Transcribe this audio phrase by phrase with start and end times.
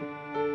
[0.00, 0.45] Ee,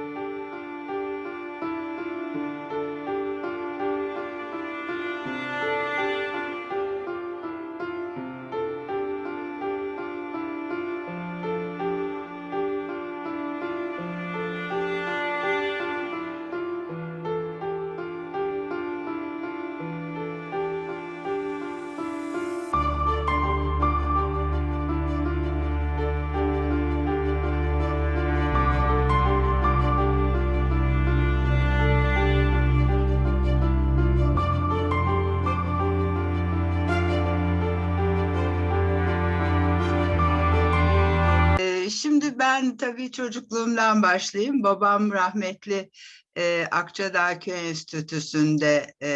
[42.52, 44.64] ben tabii çocukluğumdan başlayayım.
[44.64, 45.90] Babam rahmetli
[46.38, 49.12] e, Akçadağ Köy Enstitüsü'nde e,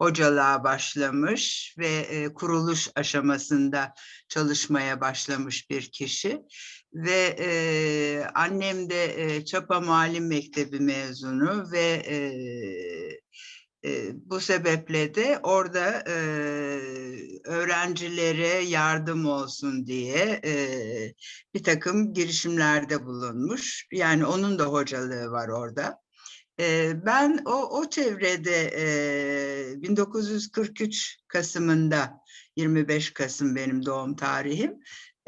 [0.00, 3.94] hocalığa başlamış ve e, kuruluş aşamasında
[4.28, 6.42] çalışmaya başlamış bir kişi.
[6.94, 7.50] Ve e,
[8.34, 12.18] annem de e, Çapa Muallim Mektebi mezunu ve e,
[14.14, 16.14] bu sebeple de orada e,
[17.44, 20.54] öğrencilere yardım olsun diye e,
[21.54, 23.86] bir takım girişimlerde bulunmuş.
[23.92, 26.00] Yani onun da hocalığı var orada.
[26.60, 28.70] E, ben o, o çevrede
[29.72, 32.20] e, 1943 Kasım'ında
[32.56, 34.74] 25 Kasım benim doğum tarihim.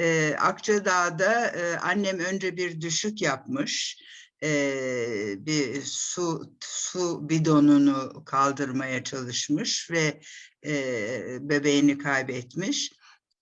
[0.00, 3.98] E, Akçadağ'da e, annem önce bir düşük yapmış
[4.42, 10.20] eee, bir su su bidonunu kaldırmaya çalışmış ve
[10.64, 12.92] eee, bebeğini kaybetmiş.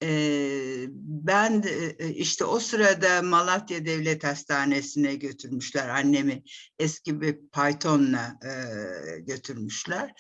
[0.03, 6.43] Eee, ben de, e, işte o sırada Malatya Devlet Hastanesi'ne götürmüşler annemi
[6.79, 10.13] eski bir Python'la eee, götürmüşler.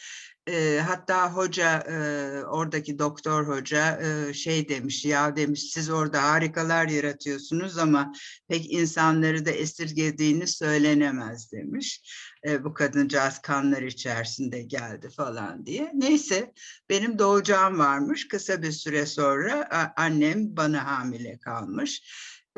[0.48, 6.88] Eee, hatta hoca eee, oradaki doktor hoca eee, şey demiş ya demiş siz orada harikalar
[6.88, 8.12] yaratıyorsunuz ama
[8.48, 12.02] pek insanları da esirgediğini söylenemez demiş.
[12.48, 15.90] E, bu kadıncağız kanlar içerisinde geldi falan diye.
[15.94, 16.52] Neyse
[16.90, 18.28] benim doğacağım varmış.
[18.28, 22.02] Kısa bir süre sonra annem bana hamile kalmış.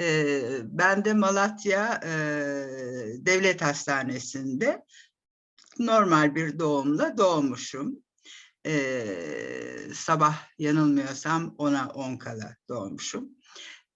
[0.00, 2.10] E, ben de Malatya e,
[3.26, 4.82] Devlet Hastanesi'nde
[5.78, 8.02] normal bir doğumla doğmuşum.
[8.66, 9.06] E,
[9.94, 13.28] sabah yanılmıyorsam ona 10 kala doğmuşum.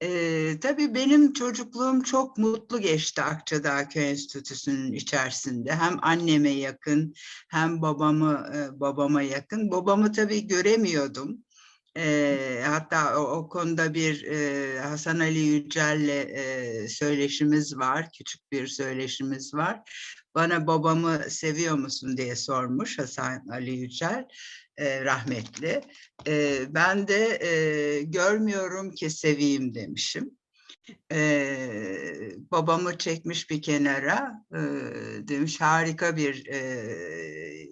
[0.03, 5.75] Ee, tabii benim çocukluğum çok mutlu geçti Akçadağ Köy Enstitüsü'nün içerisinde.
[5.75, 7.15] Hem anneme yakın
[7.49, 9.71] hem babamı e, babama yakın.
[9.71, 11.39] Babamı tabii göremiyordum.
[11.97, 18.67] Ee, hatta o, o konuda bir e, Hasan Ali Yücel'le e, söyleşimiz var, küçük bir
[18.67, 19.83] söyleşimiz var.
[20.35, 24.29] Bana babamı seviyor musun diye sormuş Hasan Ali Yücel,
[24.77, 25.81] e, rahmetli.
[26.27, 30.31] E, ben de e, görmüyorum ki seveyim demişim.
[31.13, 31.57] E,
[32.51, 34.59] babamı çekmiş bir kenara, e,
[35.29, 36.59] demiş harika bir e,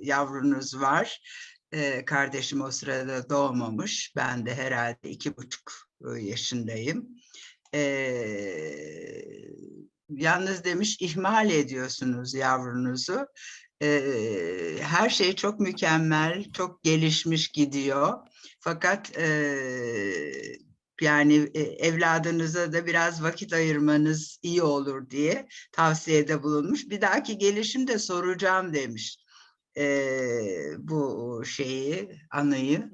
[0.02, 1.20] yavrunuz var.
[1.72, 5.72] E, kardeşim o sırada doğmamış, ben de herhalde iki buçuk
[6.06, 7.08] e, yaşındayım.
[7.74, 7.82] E,
[10.08, 13.26] yalnız demiş ihmal ediyorsunuz yavrunuzu.
[14.80, 18.18] Her şey çok mükemmel, çok gelişmiş gidiyor.
[18.60, 19.18] Fakat
[21.00, 26.90] yani e, evladınıza da biraz vakit ayırmanız iyi olur diye tavsiyede bulunmuş.
[26.90, 29.18] Bir dahaki gelişimde soracağım demiş
[30.78, 32.90] bu şeyi, anıyı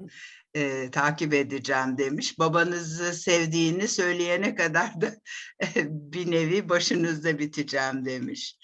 [0.55, 2.39] eee, takip edeceğim demiş.
[2.39, 5.15] Babanızı sevdiğini söyleyene kadar da
[5.85, 8.57] bir nevi başınızda biteceğim demiş.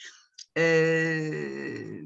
[0.58, 2.02] Eee,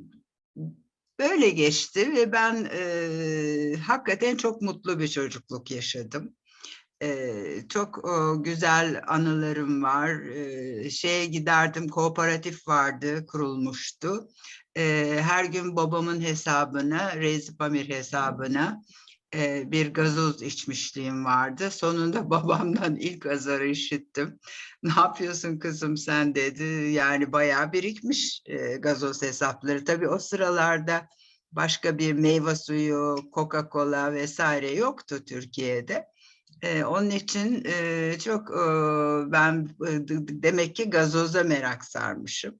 [1.20, 6.36] böyle geçti ve ben eee, hakikaten çok mutlu bir çocukluk yaşadım.
[7.02, 10.22] Eee, çok o, güzel anılarım var.
[10.22, 14.30] Eee, şeye giderdim, kooperatif vardı, kurulmuştu.
[14.76, 18.82] Eee, her gün babamın hesabına, Reis Pamir hesabına
[19.34, 21.72] eee, bir gazoz içmişliğim vardı.
[21.72, 24.40] Sonunda babamdan ilk azarı işittim.
[24.84, 26.64] Ne yapıyorsun kızım sen dedi.
[26.92, 29.86] Yani bayağı birikmiş eee, gazoz hesapları.
[29.86, 31.08] Tabii o sıralarda
[31.52, 36.06] başka bir meyve suyu, Coca-Cola vesaire yoktu Türkiye'de.
[36.64, 40.08] Eee, onun için eee, çok eee, ben e,
[40.44, 42.60] demek ki gazoza merak sarmışım.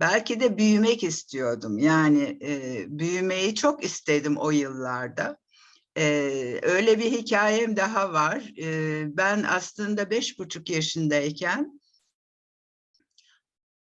[0.00, 1.78] Belki de büyümek istiyordum.
[1.78, 5.38] Yani eee, büyümeyi çok istedim o yıllarda.
[5.96, 8.52] Eee, öyle bir hikayem daha var.
[8.56, 11.80] Eee, ben aslında beş buçuk yaşındayken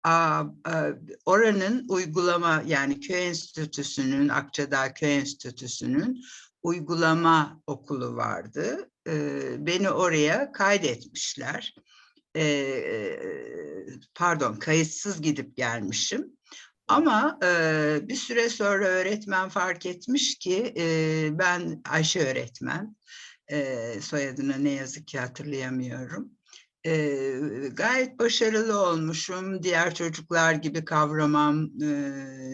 [0.04, 0.92] a- a-
[1.24, 6.24] oranın uygulama yani köy enstitüsünün Akçadağ Köy Enstitüsü'nün
[6.62, 8.90] uygulama okulu vardı.
[9.06, 11.74] Eee, beni oraya kaydetmişler.
[12.36, 12.44] e,
[14.14, 16.36] pardon kayıtsız gidip gelmişim.
[16.88, 22.96] Ama e, bir süre sonra öğretmen fark etmiş ki e, ben Ayşe öğretmen,
[23.48, 26.30] e, soyadını ne yazık ki hatırlayamıyorum.
[26.86, 27.16] E,
[27.72, 29.62] gayet başarılı olmuşum.
[29.62, 31.86] Diğer çocuklar gibi kavramam, e,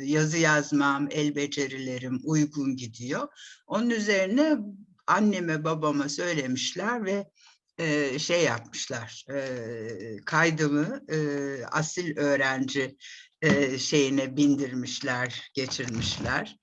[0.04, 3.28] yazı yazmam, el becerilerim uygun gidiyor.
[3.66, 4.58] Onun üzerine
[5.06, 7.26] anneme babama söylemişler ve
[7.78, 11.18] e, şey yapmışlar, e, kaydımı e,
[11.64, 12.96] asil öğrenci
[13.78, 16.56] şeyine bindirmişler, geçirmişler.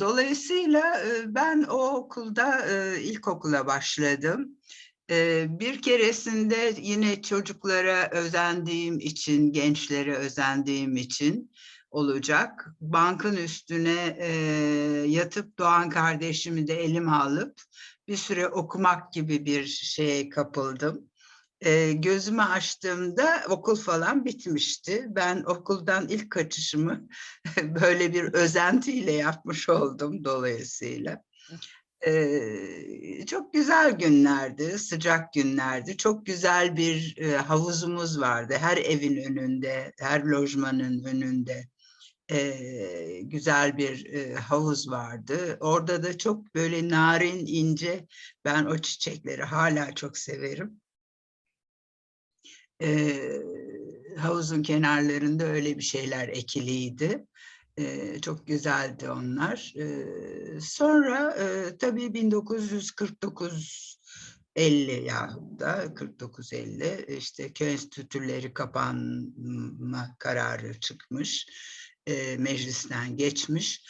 [0.00, 4.58] Dolayısıyla ben o okulda e, ilkokula başladım.
[5.48, 11.50] Bir keresinde yine çocuklara özendiğim için, gençlere özendiğim için
[11.90, 12.66] olacak.
[12.80, 14.16] Bankın üstüne
[15.08, 17.62] yatıp Doğan kardeşimi de elime alıp
[18.08, 21.10] bir süre okumak gibi bir şeye kapıldım.
[21.60, 25.06] E, gözümü açtığımda okul falan bitmişti.
[25.08, 27.08] Ben okuldan ilk kaçışımı
[27.62, 31.22] böyle bir özentiyle yapmış oldum dolayısıyla.
[32.06, 35.96] Ee, çok güzel günlerdi, sıcak günlerdi.
[35.96, 38.54] Çok güzel bir e, havuzumuz vardı.
[38.58, 41.68] Her evin önünde, her lojmanın önünde
[42.30, 45.56] e, güzel bir e, havuz vardı.
[45.60, 48.06] Orada da çok böyle narin, ince,
[48.44, 50.80] ben o çiçekleri hala çok severim.
[52.82, 53.20] E,
[54.16, 57.26] havuzun kenarlarında öyle bir şeyler ekiliydi.
[57.76, 59.74] E, çok güzeldi onlar.
[59.76, 63.98] E, sonra e, tabii 1949
[64.56, 71.46] 50 yahut da 49-50 işte köy enstitüleri kapanma kararı çıkmış
[72.06, 73.82] e, meclisten geçmiş.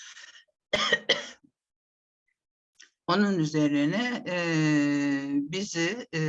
[3.08, 4.36] Onun üzerine e,
[5.32, 6.20] bizi e,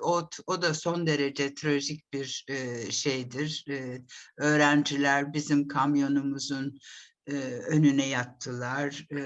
[0.00, 3.64] o, o da son derece trajik bir e, şeydir.
[3.70, 4.02] E,
[4.38, 6.78] öğrenciler bizim kamyonumuzun
[7.26, 7.32] e,
[7.68, 9.06] önüne yattılar.
[9.12, 9.16] E,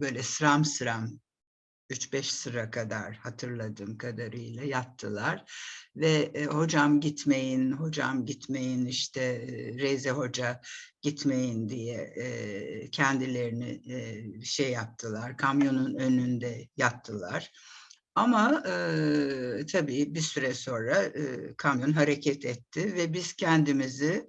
[0.00, 1.20] böyle sıram sıram
[1.92, 5.44] 3-5 sıra kadar hatırladığım kadarıyla yattılar
[5.96, 10.60] ve e, hocam gitmeyin, hocam gitmeyin işte e, Reze Hoca
[11.02, 17.52] gitmeyin diye e, kendilerini e, şey yaptılar, kamyonun önünde yattılar.
[18.14, 18.72] Ama e,
[19.72, 24.26] tabii bir süre sonra e, kamyon hareket etti ve biz kendimizi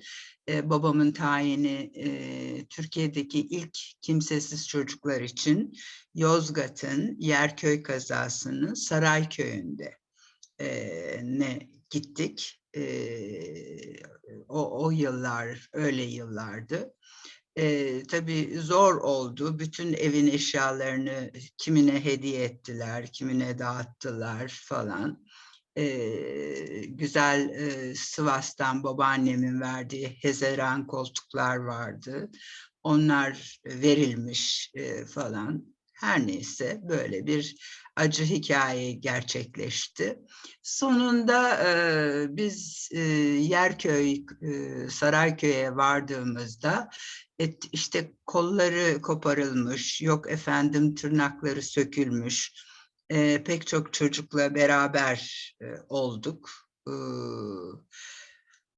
[0.50, 5.78] e, babamın tayini e, Türkiye'deki ilk kimsesiz çocuklar için
[6.16, 9.98] Yozgat'ın Yerköy kazasının Sarayköy'ünde
[10.60, 12.62] e, ne gittik.
[12.75, 12.84] E,
[14.48, 16.94] o, o yıllar öyle yıllardı.
[17.56, 19.60] E, tabii zor oldu.
[19.60, 25.25] Bütün evin eşyalarını kimine hediye ettiler, kimine dağıttılar falan
[25.78, 25.86] e,
[26.86, 32.30] güzel e, Sivas'tan babaannemin verdiği hezeran koltuklar vardı.
[32.84, 35.74] Onlar verilmiş e, falan.
[35.94, 37.56] Her neyse böyle bir
[37.96, 40.20] acı hikaye gerçekleşti.
[40.64, 43.00] Sonunda e, biz e,
[43.40, 46.90] Yerköy, e, Sarayköy'e vardığımızda
[47.40, 52.52] et, işte kolları koparılmış, yok efendim tırnakları sökülmüş,
[53.10, 56.50] e, pek çok çocukla beraber e, olduk.
[56.88, 56.94] E,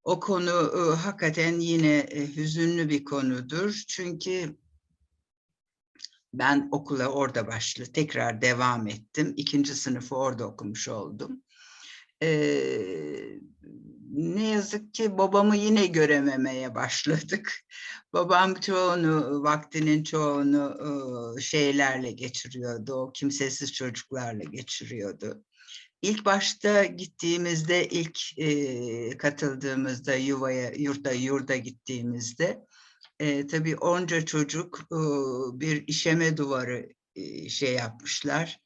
[0.04, 3.84] o konu e, hakikaten yine e, hüzünlü bir konudur.
[3.88, 4.58] Çünkü
[6.34, 9.34] ben okula orada başlı tekrar devam ettim.
[9.38, 11.44] İkinci sınıfı orada okumuş oldum.
[12.24, 13.40] Ee,
[14.12, 17.52] ne yazık ki babamı yine görememeye başladık.
[18.14, 25.44] Babam çoğunu, vaktinin çoğunu şeylerle geçiriyordu, o kimsesiz çocuklarla geçiriyordu.
[26.02, 32.66] İlk başta gittiğimizde, ilk e, katıldığımızda yuvaya, yurda, yurda gittiğimizde
[33.20, 34.98] e, tabii onca çocuk e,
[35.60, 38.60] bir işeme duvarı e, şey yapmışlar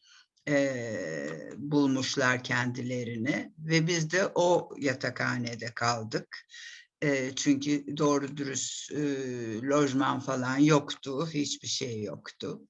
[0.47, 6.37] e, bulmuşlar kendilerini ve biz de o yatakhanede kaldık.
[7.01, 8.97] E, çünkü doğru dürüst e,
[9.61, 12.61] lojman falan yoktu, hiçbir şey yoktu.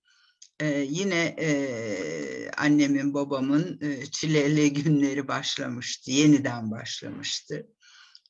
[0.59, 7.67] E, yine e, annemin babamın e, çileli günleri başlamıştı, yeniden başlamıştı.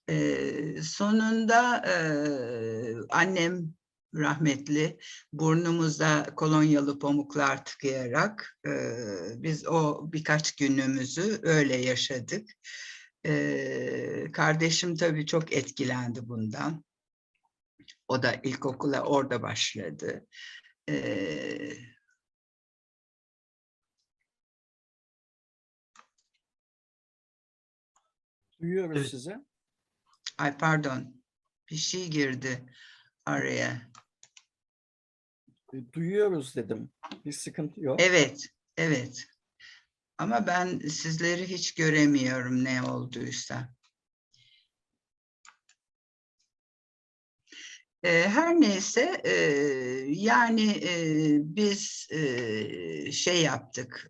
[0.09, 1.97] E, sonunda e,
[3.09, 3.73] annem
[4.15, 4.99] rahmetli
[5.33, 8.71] burnumuza kolonyalı pamuklar tıkayarak e,
[9.35, 12.49] biz o birkaç günümüzü öyle yaşadık.
[13.25, 16.83] E, kardeşim tabii çok etkilendi bundan.
[18.07, 20.27] O da ilkokula orada başladı.
[20.89, 21.73] E,
[28.61, 29.35] Duyuyoruz sizi.
[30.37, 31.23] Ay pardon.
[31.69, 32.65] Bir şey girdi
[33.29, 33.81] araya.
[35.73, 36.91] E, Duyuyoruz dedim.
[37.25, 38.01] Bir sıkıntı yok.
[38.01, 39.27] Evet, evet.
[40.17, 43.75] Ama ben sizleri hiç göremiyorum ne olduysa.
[48.03, 50.81] Eee, her neyse, eee, yani,
[51.43, 52.07] biz,
[53.11, 54.09] şey yaptık,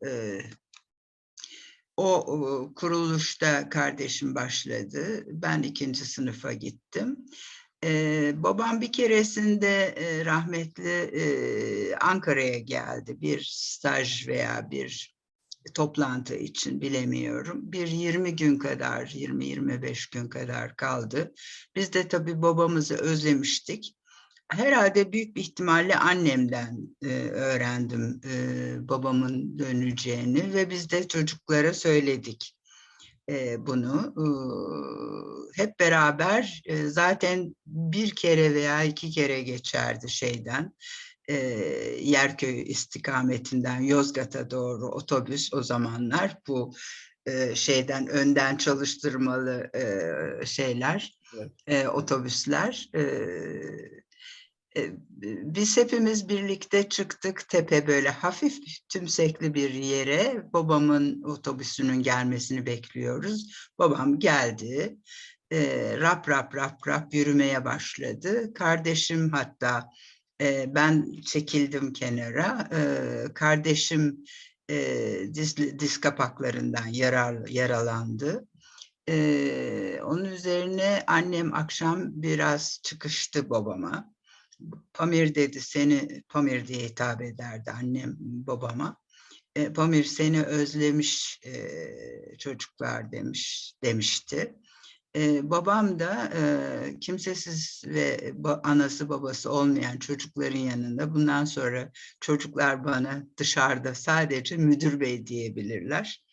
[1.97, 5.23] o, kuruluşta kardeşim başladı.
[5.27, 6.05] Ben 2.
[6.05, 7.25] sınıfa gittim.
[7.83, 13.21] Eee, babam bir keresinde, eee, rahmetli, eee, Ankara'ya geldi.
[13.21, 15.15] Bir staj veya bir
[15.75, 17.62] toplantı için bilemiyorum.
[17.74, 21.33] Bir 20 gün kadar, 20-25 gün kadar kaldı.
[21.75, 23.95] Biz de tabii babamızı özlemiştik.
[24.51, 32.53] Herhalde büyük bir ihtimalle annemden, eee, öğrendim, eee, babamın döneceğini ve biz de çocuklara söyledik,
[33.59, 34.13] bunu.
[35.55, 40.74] Hep beraber, zaten 1 kere veya 2 kere geçerdi şeyden,
[42.01, 46.74] Yerköy istikametinden Yozgat'a doğru otobüs o zamanlar bu,
[47.53, 49.71] şeyden önden çalıştırmalı,
[50.45, 51.19] şeyler,
[51.67, 51.89] Evet.
[51.89, 52.89] otobüsler.
[54.79, 58.57] Eee, biz hepimiz birlikte çıktık tepe böyle hafif
[58.89, 60.43] tümsekli bir yere.
[60.53, 63.53] Babamın otobüsünün gelmesini bekliyoruz.
[63.79, 64.98] Babam geldi.
[65.51, 68.53] Eee, rap rap rap rap yürümeye başladı.
[68.53, 69.89] Kardeşim hatta,
[70.41, 72.69] eee, ben çekildim kenara.
[72.71, 74.24] Eee, kardeşim,
[74.69, 78.48] eee, diz diz kapaklarından yarar yaralandı.
[79.07, 84.13] Eee, onun üzerine annem akşam biraz çıkıştı babama.
[84.94, 88.98] Pamir dedi seni, Pamir diye hitap ederdi annem babama.
[89.56, 94.56] Eee, Pamir seni özlemiş, eee, çocuklar demiş demişti.
[95.16, 102.84] Eee, babam da, eee, kimsesiz ve ba anası babası olmayan çocukların yanında bundan sonra çocuklar
[102.86, 106.24] bana dışarıda sadece müdür bey diyebilirler.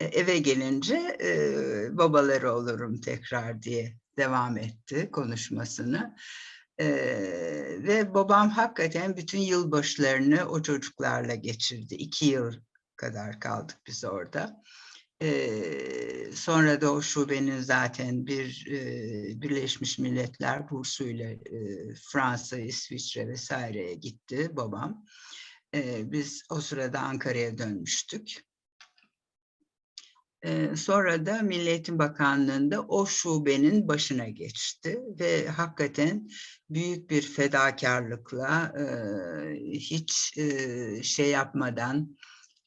[0.00, 6.16] E, eve gelince, eee, babaları olurum tekrar diye devam etti konuşmasını.
[6.80, 11.94] Eee, ve babam hakikaten bütün yılbaşlarını o çocuklarla geçirdi.
[11.94, 12.52] 2 yıl
[12.96, 14.62] kadar kaldık biz orada.
[15.20, 23.94] Eee, sonra da o şubenin zaten bir, eee, Birleşmiş Milletler bursuyla, eee, Fransa, İsviçre vs.'ye
[23.94, 25.04] gitti babam.
[25.74, 28.42] Eee, biz o sırada Ankara'ya dönmüştük.
[30.46, 36.28] Eee, sonra da Milli Eğitim Bakanlığı'nda o şubenin başına geçti ve hakikaten
[36.70, 42.16] büyük bir fedakârlıkla, eee, hiç, eee, şey yapmadan,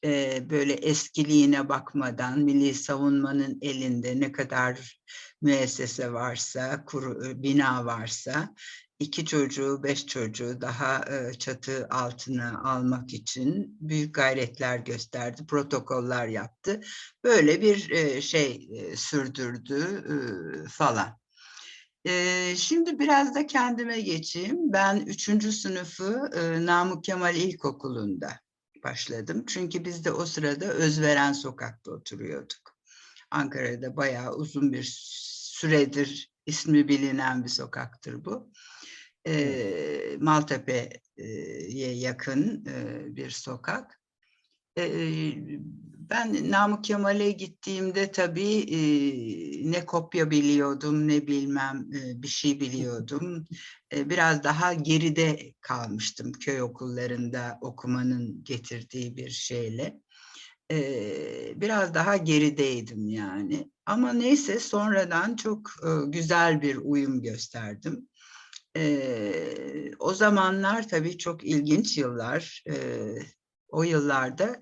[0.02, 5.00] eee, böyle eskiliğine bakmadan Milli Savunma'nın elinde ne kadar
[5.42, 8.54] müessese varsa, kuru bina varsa
[9.00, 16.80] 2 çocuğu, 5 çocuğu daha, eee, çatı altına almak için büyük gayretler gösterdi, protokoller yaptı.
[17.24, 20.04] Böyle bir, eee, şey, eee, sürdürdü,
[20.70, 21.18] falan.
[22.56, 24.56] Şimdi biraz da kendime geçeyim.
[24.72, 25.52] Ben 3.
[25.52, 26.30] sınıfı,
[26.66, 28.30] Namık Kemal İlkokulu'nda
[28.84, 29.44] başladım.
[29.48, 32.76] Çünkü biz de o sırada Özveren Sokak'ta oturuyorduk.
[33.30, 38.52] Ankara'da bayağı uzun bir süredir ismi bilinen bir sokaktır bu.
[39.26, 44.00] Eee, Maltepe'ye yakın, eee, bir sokak.
[44.78, 45.34] Eee,
[46.10, 53.44] ben Namık Kemal'e gittiğimde tabii, iii, ne kopya biliyordum ne bilmem, eee, bir şey biliyordum.
[53.94, 60.00] Eee, biraz daha geride kalmıştım köy okullarında okumanın getirdiği bir şeyle.
[60.72, 63.70] Eee, biraz daha gerideydim yani.
[63.86, 68.09] Ama neyse sonradan çok, ııı, güzel bir uyum gösterdim.
[68.76, 72.62] Eee, o zamanlar tabii çok ilginç yıllar.
[72.66, 73.26] Eee,
[73.68, 74.60] o yıllarda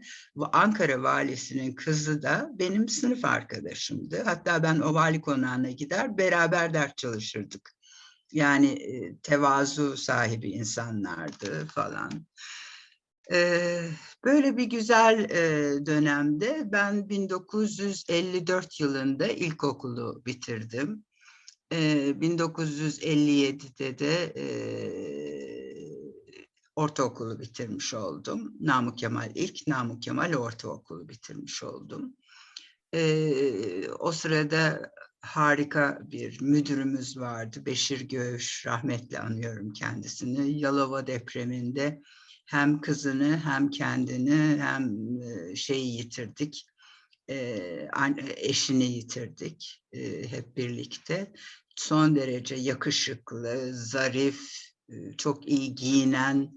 [0.52, 4.22] Ankara valisinin kızı da benim sınıf arkadaşımdı.
[4.24, 7.70] Hatta ben o vali konağına gider beraber ders çalışırdık.
[8.32, 8.78] Yani,
[9.22, 12.10] tevazu sahibi insanlardı falan.
[13.30, 13.90] Eee,
[14.24, 21.04] böyle bir güzel, eee, dönemde ben 1954 yılında ilkokulu bitirdim.
[21.72, 26.12] Eee, 1957'de de, eee,
[26.76, 28.52] ortaokulu bitirmiş oldum.
[28.60, 32.16] Namık Kemal ilk, Namık Kemal Ortaokulu bitirmiş oldum.
[32.92, 40.58] Eee, o sırada harika bir müdürümüz vardı, Beşir Göğüş, rahmetle anıyorum kendisini.
[40.60, 42.02] Yalova depreminde
[42.46, 44.96] hem kızını hem kendini hem,
[45.56, 46.66] şeyi yitirdik,
[48.36, 49.84] eşini yitirdik
[50.30, 51.32] hep birlikte.
[51.76, 54.40] Son derece yakışıklı, zarif,
[55.18, 56.56] çok iyi giyinen,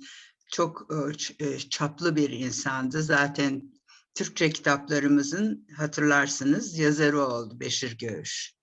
[0.51, 0.87] çok
[1.69, 3.03] çaplı bir insandı.
[3.03, 3.73] Zaten
[4.15, 8.60] Türkçe kitaplarımızın hatırlarsınız yazarı oldu Beşir Göğüş.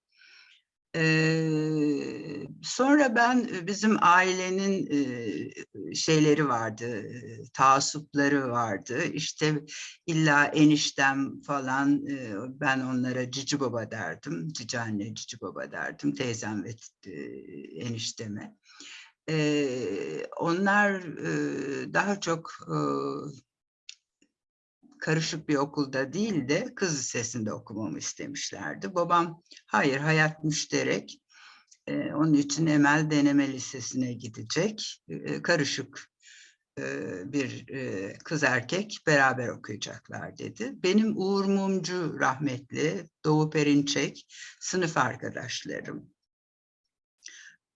[0.97, 7.05] Ee, sonra ben bizim ailenin e, şeyleri vardı,
[7.55, 9.05] taassupları vardı.
[9.05, 9.65] İşte
[10.07, 14.49] illa eniştem falan e, ben onlara cici baba derdim.
[14.49, 16.15] Cici anne, cici baba derdim.
[16.15, 16.75] Teyzem ve
[17.07, 17.13] e,
[17.85, 18.57] enişteme.
[19.31, 22.77] Ee, onlar e, daha çok e,
[24.99, 28.95] karışık bir okulda değil de kız lisesinde okumamı istemişlerdi.
[28.95, 31.21] Babam hayır hayat müşterek.
[31.87, 35.03] Ee, onun için Emel Deneme Lisesi'ne gidecek.
[35.09, 36.11] Ee, karışık
[36.79, 36.83] e,
[37.33, 40.73] bir e, kız erkek beraber okuyacaklar dedi.
[40.83, 44.27] Benim Uğur Mumcu rahmetli, Doğu Perinçek
[44.61, 46.11] sınıf arkadaşlarım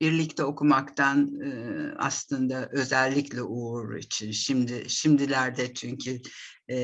[0.03, 1.51] birlikte okumaktan e,
[1.99, 4.31] aslında özellikle Uğur için.
[4.31, 6.21] Şimdi şimdilerde çünkü
[6.69, 6.77] e,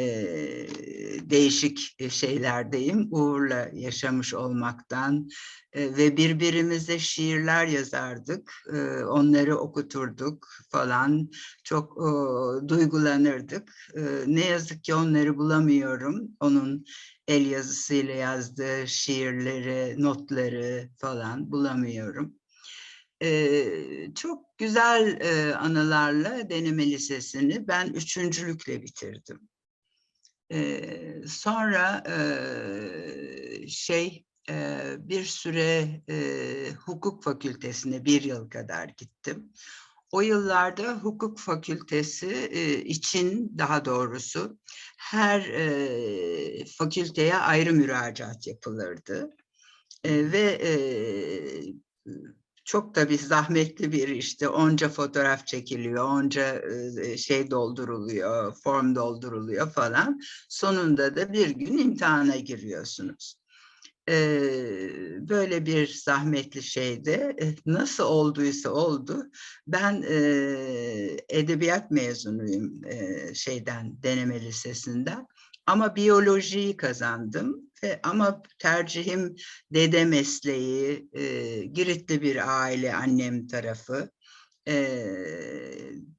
[1.21, 3.09] değişik şeylerdeyim.
[3.11, 5.29] Uğur'la yaşamış olmaktan
[5.73, 11.31] e, ve birbirimize şiirler yazardık e, onları okuturduk falan.
[11.65, 12.09] Çok e,
[12.69, 13.73] duygulanırdık.
[13.97, 16.29] E, ne yazık ki onları bulamıyorum.
[16.41, 16.85] Onun
[17.29, 22.38] el yazısıyla yazdığı şiirleri notları falan bulamıyorum
[23.23, 29.49] ee, çok güzel e, anılarla deneme lisesini ben üçüncülükle bitirdim.
[30.53, 39.53] Ee, sonra e, şey e, bir süre e, hukuk fakültesine bir yıl kadar gittim.
[40.13, 44.59] O yıllarda hukuk fakültesi e, için daha doğrusu
[44.99, 49.37] her e, fakülteye ayrı müracaat yapılırdı.
[50.05, 50.73] E, ve e,
[52.69, 56.63] çok da bir zahmetli bir işte onca fotoğraf çekiliyor, onca
[57.03, 60.21] e, şey dolduruluyor, form dolduruluyor falan.
[60.49, 63.39] Sonunda da bir gün imtihana giriyorsunuz.
[65.29, 69.31] Böyle bir zahmetli şeyde nasıl olduysa oldu.
[69.67, 70.03] Ben
[71.29, 72.81] edebiyat mezunuyum
[73.35, 75.27] şeyden deneme lisesinden.
[75.67, 79.37] Ama biyolojiyi kazandım ve ama tercihim
[79.73, 84.11] dede mesleği, e, Giritli bir aile annem tarafı.
[84.69, 85.07] E,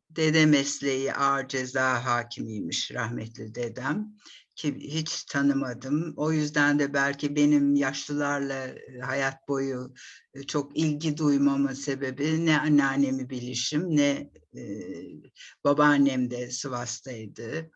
[0.09, 4.13] dede mesleği ağır ceza hakimiymiş rahmetli dedem
[4.55, 6.13] ki hiç tanımadım.
[6.17, 8.67] O yüzden de belki benim yaşlılarla
[9.01, 9.93] hayat boyu
[10.47, 14.61] çok ilgi duymamın sebebi ne anneannemi bilişim ne e,
[15.63, 17.71] babaannem de Sivas'taydı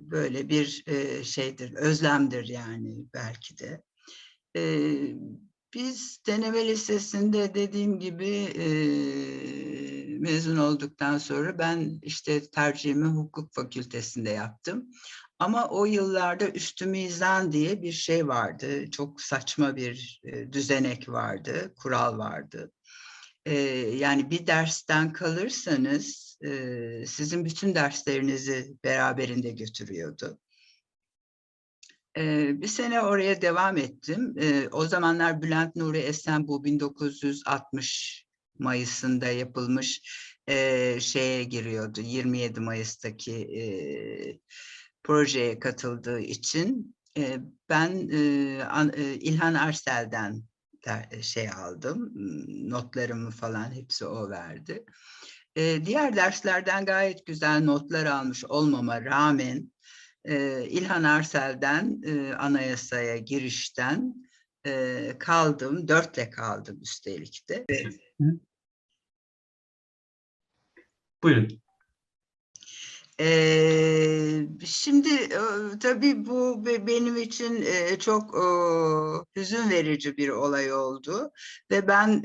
[0.00, 0.84] böyle bir
[1.24, 3.82] şeydir, özlemdir yani belki de.
[5.74, 8.48] biz deneme lisesinde dediğim gibi
[10.20, 14.90] mezun olduktan sonra ben işte tercihimi hukuk fakültesinde yaptım.
[15.38, 18.90] Ama o yıllarda üstü mizan diye bir şey vardı.
[18.90, 22.72] Çok saçma bir düzenek vardı, kural vardı.
[23.96, 30.38] yani bir dersten kalırsanız e, sizin bütün derslerinizi beraberinde götürüyordu.
[32.16, 34.34] E, bir sene oraya devam ettim.
[34.40, 38.24] E, o zamanlar Bülent Nuri Esen bu 1960
[38.58, 40.02] Mayıs'ında yapılmış
[40.48, 42.00] e, şeye giriyordu.
[42.00, 43.62] 27 Mayıs'taki e,
[45.02, 50.42] projeye katıldığı için e, ben e, an, e, İlhan Arsel'den
[50.84, 52.12] der, şey aldım.
[52.70, 54.84] Notlarımı falan hepsi o verdi.
[55.58, 59.72] E, diğer derslerden gayet güzel notlar almış olmama rağmen
[60.24, 64.14] e, İlhan Arsel'den e, anayasaya girişten
[64.66, 65.88] e, kaldım.
[65.88, 67.66] Dörtle kaldım üstelik de.
[71.22, 71.62] Buyurun.
[73.20, 75.28] Ee, şimdi
[75.80, 77.64] tabii bu benim için
[77.98, 78.34] çok
[79.36, 81.32] hüzün verici bir olay oldu
[81.70, 82.22] ve ben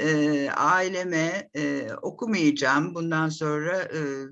[0.56, 1.49] aileme
[2.01, 3.88] okumayacağım bundan sonra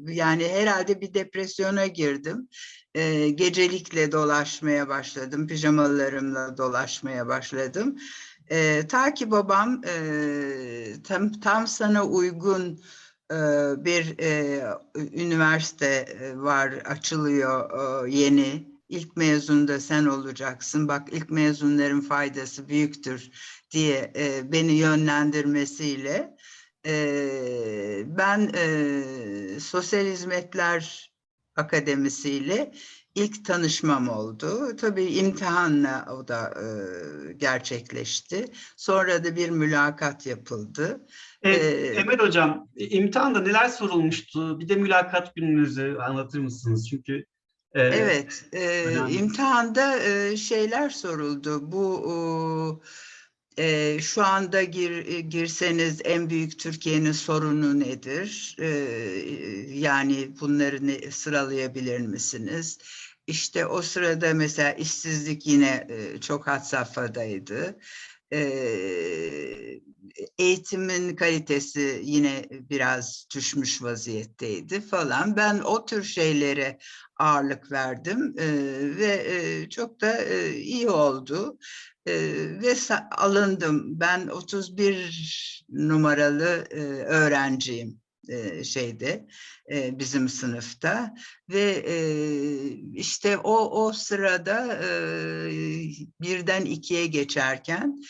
[0.08, 2.48] yani herhalde bir depresyona girdim.
[2.96, 7.98] E, gecelikle dolaşmaya başladım, pijamalarımla dolaşmaya başladım.
[8.52, 12.82] E, ta ki babam e, tam tam sana uygun
[13.86, 14.64] bir e,
[14.96, 17.72] üniversite var açılıyor
[18.06, 18.72] e, yeni.
[18.90, 20.88] İlk mezun da sen olacaksın.
[20.88, 23.32] Bak ilk mezunların faydası büyüktür
[23.72, 26.38] diye e, beni yönlendirmesiyle
[26.86, 31.12] e, ben e, Sosyal Hizmetler
[31.56, 32.72] Akademisiyle
[33.16, 34.76] ilk tanışmam oldu.
[34.76, 38.52] Tabii imtihanla o da e, gerçekleşti.
[38.76, 41.06] Sonra da bir mülakat yapıldı.
[41.44, 44.60] E, Ee, Emel Hocam, e, imtihanda neler sorulmuştu?
[44.60, 46.90] Bir de mülakat gününüzü anlatır mısınız?
[46.90, 47.26] Çünkü
[47.74, 49.14] e, Evet, e, önemli.
[49.14, 51.72] imtihanda e, şeyler soruldu.
[51.72, 52.82] Bu
[53.58, 58.56] e, şu anda gir, e, girseniz en büyük Türkiye'nin sorunu nedir?
[58.60, 58.68] E,
[59.74, 62.78] yani bunları ne, sıralayabilir misiniz?
[63.28, 67.80] İşte o sırada mesela işsizlik yine e, çok had safhadaydı.
[70.38, 75.36] Eğitimin kalitesi yine biraz düşmüş vaziyetteydi falan.
[75.36, 76.78] Ben o tür şeylere
[77.18, 78.34] ağırlık verdim
[78.98, 81.58] ve çok da iyi oldu
[82.06, 82.14] E,
[82.62, 82.76] ve
[83.12, 84.00] alındım.
[84.00, 88.01] Ben 31 numaralı e, öğrenciyim
[88.32, 89.28] e, şeyde
[89.72, 91.14] bizim sınıfta
[91.50, 91.86] ve
[92.94, 94.80] işte o o sırada
[96.22, 98.02] birden ikiye geçerken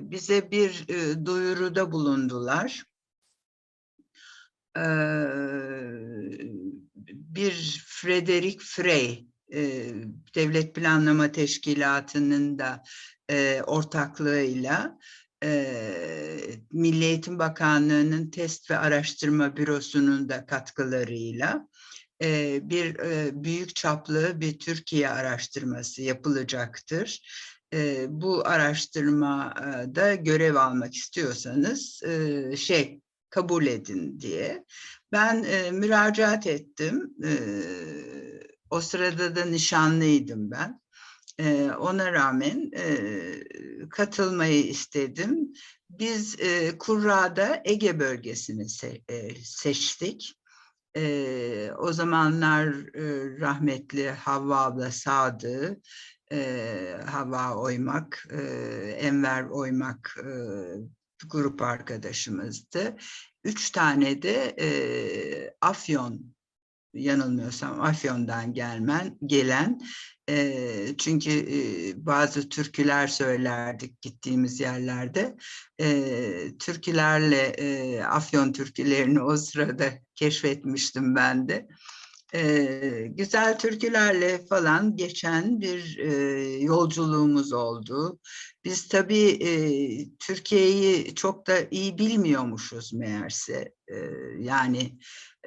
[0.00, 2.84] bize bir e, duyuruda bulundular.
[7.06, 9.26] Bir Frederick Frey,
[10.34, 12.82] Devlet Planlama Teşkilatı'nın da
[13.66, 14.98] ortaklığıyla
[15.44, 21.68] eee, Milli Eğitim Bakanlığı'nın Test ve Araştırma Bürosu'nun da katkılarıyla
[22.20, 27.20] eee, bir eee, büyük çaplı bir Türkiye araştırması yapılacaktır.
[27.72, 34.64] Eee, bu araştırmada görev almak istiyorsanız eee, şey kabul edin diye.
[35.12, 37.14] Ben e, müracaat ettim.
[37.24, 37.32] E,
[38.70, 40.80] o sırada da nişanlıydım ben.
[41.38, 42.94] E, ona rağmen e,
[43.90, 45.52] katılmayı istedim.
[45.90, 50.34] Biz e, Kurra'da Ege bölgesini se- e, seçtik.
[50.96, 53.04] E, o zamanlar e,
[53.40, 55.80] rahmetli Havva abla Sadı,
[56.32, 58.40] e, Havva Oymak, e,
[59.00, 60.28] Enver Oymak e,
[61.28, 62.96] grup arkadaşımızdı.
[63.44, 64.68] Üç tane de e,
[65.60, 66.34] Afyon
[66.94, 69.80] yanılmıyorsam Afyon'dan gelmen gelen
[70.30, 75.36] e, çünkü e, bazı türküler söylerdik gittiğimiz yerlerde
[75.80, 81.68] e, türkülerle e, Afyon türkülerini o sırada keşfetmiştim ben de
[82.34, 86.12] e, güzel türkülerle falan geçen bir e,
[86.62, 88.18] yolculuğumuz oldu.
[88.64, 89.50] Biz tabii e,
[90.18, 93.72] Türkiye'yi çok da iyi bilmiyormuşuz meğerse.
[93.88, 93.96] E,
[94.38, 94.98] yani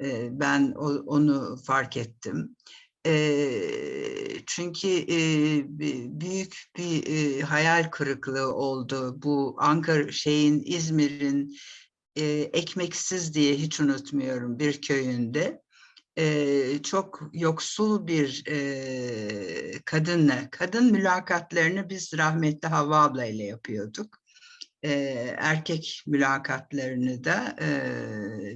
[0.02, 2.56] e, ben o, onu fark ettim.
[2.68, 2.77] E,
[4.46, 5.18] çünkü e,
[6.20, 9.22] büyük bir e, hayal kırıklığı oldu.
[9.22, 11.56] Bu Ankara şeyin İzmir'in
[12.16, 15.62] e, ekmeksiz diye hiç unutmuyorum bir köyünde
[16.18, 24.18] e, çok yoksul bir e, kadınla, kadın mülakatlarını biz rahmetli Havva abla ile yapıyorduk.
[24.82, 24.90] E,
[25.38, 27.68] erkek mülakatlarını da e,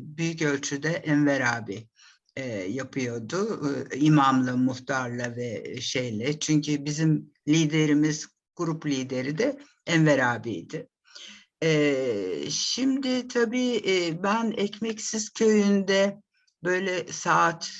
[0.00, 1.88] büyük ölçüde Enver abi
[2.36, 3.62] e, yapıyordu.
[3.90, 6.38] E, imamla, muhtarla ve şeyle.
[6.38, 10.88] Çünkü bizim liderimiz, grup lideri de Enver abiydi.
[11.62, 16.22] E, şimdi tabii e, ben Ekmeksiz köyünde
[16.64, 17.72] böyle saat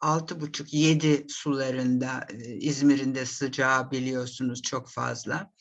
[0.00, 2.26] altı buçuk yedi sularında
[2.60, 5.52] İzmir'in de sıcağı biliyorsunuz çok fazla.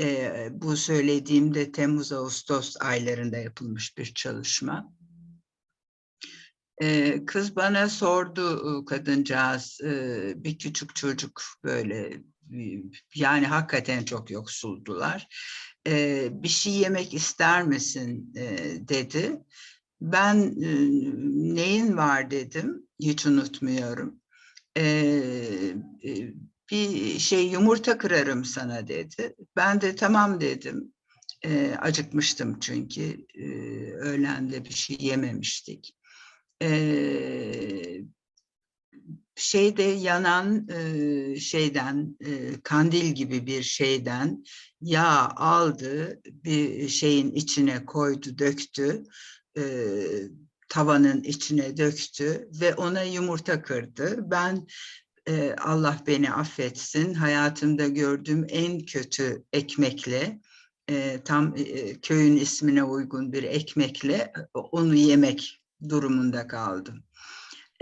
[0.00, 4.95] E, bu söylediğimde Temmuz-Ağustos aylarında yapılmış bir çalışma.
[7.26, 9.80] Kız bana sordu kadıncağız
[10.36, 12.22] bir küçük çocuk böyle
[13.14, 15.28] yani hakikaten çok yoksuldular.
[16.30, 18.34] Bir şey yemek ister misin
[18.88, 19.40] dedi.
[20.00, 20.54] Ben
[21.54, 24.20] neyin var dedim, hiç unutmuyorum.
[26.70, 29.36] Bir şey yumurta kırarım sana dedi.
[29.56, 30.92] Ben de tamam dedim.
[31.78, 33.26] Acıkmıştım çünkü
[34.00, 35.96] öğlende bir şey yememiştik.
[39.38, 40.68] Şeyde yanan
[41.38, 42.18] şeyden
[42.62, 44.44] kandil gibi bir şeyden
[44.80, 49.04] yağ aldı bir şeyin içine koydu döktü
[50.68, 54.30] tavanın içine döktü ve ona yumurta kırdı.
[54.30, 54.66] Ben
[55.58, 60.40] Allah beni affetsin hayatımda gördüğüm en kötü ekmekle
[61.24, 61.54] tam
[62.02, 67.04] köyün ismine uygun bir ekmekle onu yemek durumunda kaldım.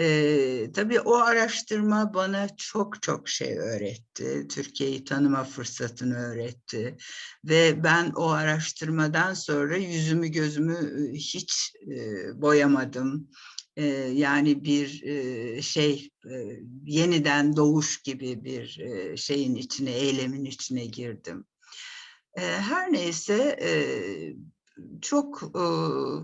[0.01, 4.47] E, tabii o araştırma bana çok çok şey öğretti.
[4.49, 6.97] Türkiye'yi tanıma fırsatını öğretti.
[7.45, 11.97] Ve ben o araştırmadan sonra yüzümü gözümü hiç e,
[12.43, 13.31] boyamadım.
[13.77, 16.35] E, yani bir e, şey e,
[16.85, 21.45] yeniden doğuş gibi bir e, şeyin içine, eylemin içine girdim.
[22.37, 23.57] Her neyse
[25.01, 25.65] çok e,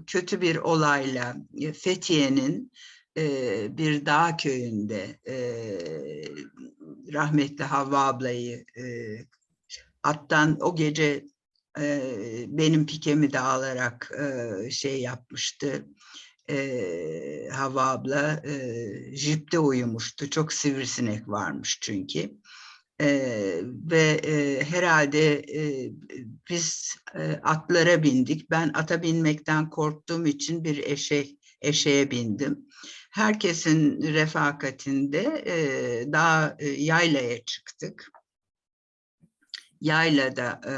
[0.06, 2.72] kötü bir olayla e, Fethiye'nin
[3.16, 5.36] e, bir dağ köyünde e,
[7.12, 8.84] rahmetli Havva ablayı e,
[10.02, 11.24] attan o gece
[11.78, 12.02] e,
[12.48, 15.86] benim pikemi de alarak e, şey yapmıştı.
[16.50, 20.30] E, Havva abla e, jipte uyumuştu.
[20.30, 22.30] Çok sivrisinek varmış çünkü.
[23.00, 25.90] Ee, ve e, herhalde e,
[26.50, 28.50] biz e, atlara bindik.
[28.50, 32.66] Ben ata binmekten korktuğum için bir eşek eşeğe bindim.
[33.10, 38.10] Herkesin refakatinde e, daha e, yaylaya çıktık.
[39.80, 40.74] Yaylada e,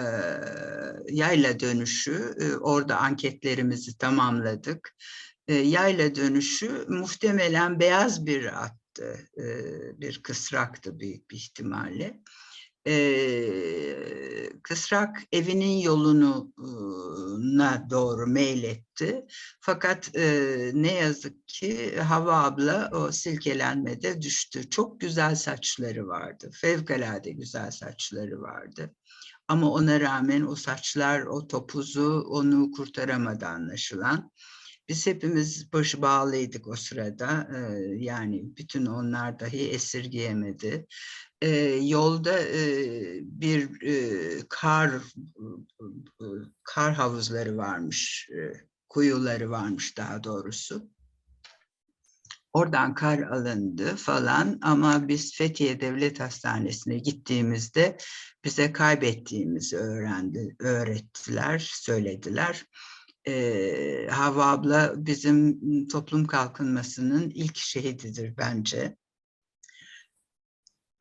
[1.14, 4.96] yayla dönüşü e, orada anketlerimizi tamamladık.
[5.48, 9.28] E, yayla dönüşü muhtemelen beyaz bir at kısraktı,
[10.00, 12.20] bir kısraktı büyük bir ihtimalle.
[14.62, 16.46] Kısrak evinin yoluna
[17.90, 19.26] doğru meyletti.
[19.60, 20.10] Fakat
[20.72, 24.70] ne yazık ki Hava abla o silkelenmede düştü.
[24.70, 26.50] Çok güzel saçları vardı.
[26.52, 28.94] Fevkalade güzel saçları vardı.
[29.48, 34.30] Ama ona rağmen o saçlar, o topuzu onu kurtaramadı anlaşılan.
[34.88, 37.48] Biz hepimiz başı bağlıydık o sırada.
[37.96, 40.86] Yani bütün onlar dahi esirgeyemedi.
[41.82, 42.38] Yolda
[43.22, 43.68] bir
[44.48, 44.92] kar
[46.64, 48.28] kar havuzları varmış,
[48.88, 50.90] kuyuları varmış daha doğrusu.
[52.52, 57.96] Oradan kar alındı falan ama biz Fethiye Devlet Hastanesi'ne gittiğimizde
[58.44, 62.64] bize kaybettiğimizi öğrendi, öğrettiler, söylediler
[63.26, 65.58] e, Havva abla bizim
[65.88, 68.96] toplum kalkınmasının ilk şehididir bence.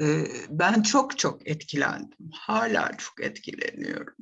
[0.02, 2.30] E, ben çok çok etkilendim.
[2.34, 4.16] Hala çok etkileniyorum.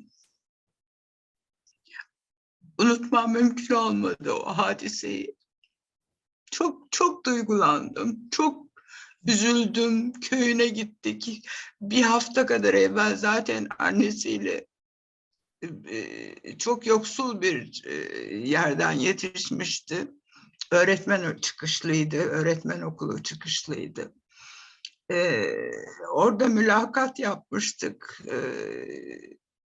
[2.78, 5.36] Unutmam mümkün olmadı o hadiseyi.
[6.52, 8.30] Çok çok duygulandım.
[8.30, 8.66] Çok
[9.28, 10.14] üzüldüm.
[10.14, 11.48] Köyüne gittik.
[11.82, 14.68] Bir hafta kadar evvel zaten annesiyle
[16.58, 17.84] çok yoksul bir
[18.32, 20.08] yerden yetişmişti.
[20.72, 24.14] Öğretmen çıkışlıydı, öğretmen okulu çıkışlıydı.
[26.14, 28.24] orada mülakat yapmıştık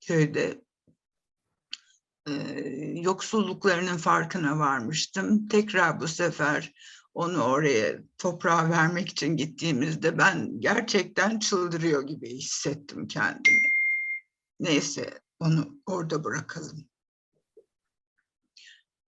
[0.08, 0.62] köyde.
[2.94, 5.48] yoksulluklarının farkına varmıştım.
[5.48, 6.74] Tekrar bu sefer
[7.14, 13.62] onu oraya toprağa vermek için gittiğimizde ben gerçekten çıldırıyor gibi hissettim kendimi.
[14.60, 16.88] Neyse onu orada bırakalım.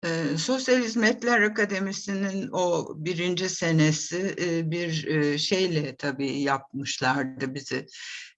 [0.06, 7.88] E, Sosyal Hizmetler Akademisi'nin o birinci senesi e, bir e, şeyle tabii yapmışlardı bizi.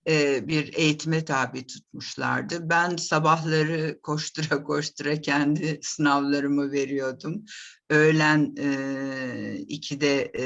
[0.08, 2.70] E, bir eğitime tabi tutmuşlardı.
[2.70, 7.46] Ben sabahları koştura koştura kendi sınavlarımı veriyordum.
[7.90, 10.46] Öğlen e, ikide e,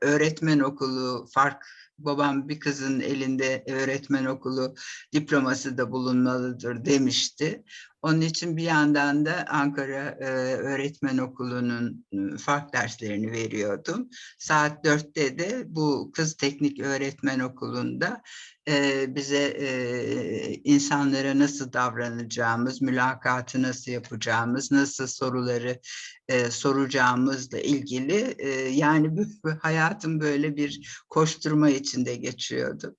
[0.00, 1.66] öğretmen okulu fark
[1.98, 4.74] babam bir kızın elinde öğretmen okulu
[5.12, 7.64] diploması da bulunmalıdır demişti.
[8.02, 14.08] Onun için bir yandan da Ankara e, Öğretmen Okulu'nun e, fark derslerini veriyordum.
[14.38, 18.22] Saat dörtte de bu Kız Teknik Öğretmen Okulu'nda
[18.68, 25.80] e, bize e, insanlara nasıl davranacağımız, mülakatı nasıl yapacağımız, nasıl soruları
[26.28, 29.26] e, soracağımızla ilgili e, yani
[29.62, 32.96] hayatım böyle bir koşturma içinde geçiyordu.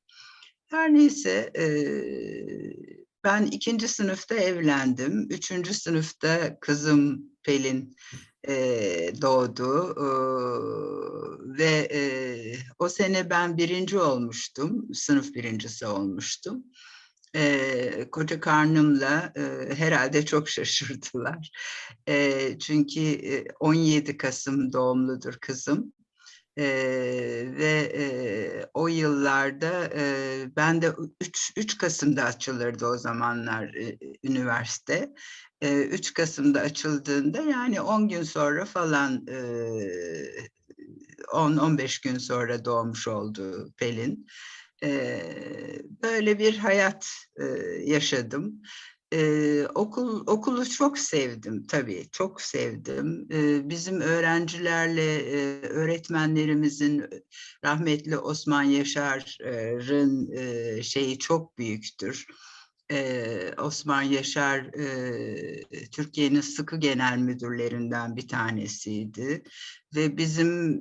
[0.68, 1.66] Her neyse e,
[3.24, 5.28] ben ikinci sınıfta evlendim.
[5.30, 7.96] Üçüncü sınıfta kızım Pelin
[8.48, 8.54] e,
[9.22, 10.10] doğdu e,
[11.58, 12.02] ve e,
[12.80, 16.64] o sene ben birinci olmuştum, sınıf birincisi olmuştum.
[17.36, 21.52] E, koca karnımla e, herhalde çok şaşırdılar.
[22.08, 25.94] E, çünkü 17 Kasım doğumludur kızım.
[26.60, 28.06] Ee, ve e,
[28.74, 30.04] o yıllarda e,
[30.56, 35.14] ben de 3, 3 Kasım'da açılırdı o zamanlar e, üniversite.
[35.62, 39.38] E, 3 Kasım'da açıldığında yani 10 gün sonra falan e,
[41.34, 44.28] 10-15 gün sonra doğmuş oldu Pelin.
[44.84, 45.22] E,
[46.04, 47.08] böyle bir hayat
[47.42, 47.46] e,
[47.86, 48.62] yaşadım.
[49.14, 53.28] Ee, okul okulu çok sevdim tabii çok sevdim.
[53.32, 57.06] Ee, bizim öğrencilerle e, öğretmenlerimizin
[57.66, 62.26] rahmetli Osman Yaşar'ın e, şeyi çok büyüktür.
[62.92, 69.44] Ee, Osman Yaşar e, Türkiye'nin sıkı genel müdürlerinden bir tanesiydi
[69.96, 70.80] ve bizim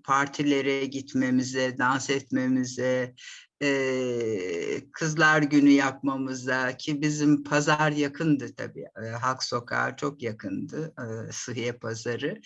[0.00, 3.14] partilere gitmemize, dans etmemize,
[3.62, 8.84] e, Kızlar Günü yapmamıza ki bizim pazar yakındı tabii.
[9.04, 10.94] E, Halk Sokağı çok yakındı.
[10.98, 12.40] E, Sıhhiye Pazarı.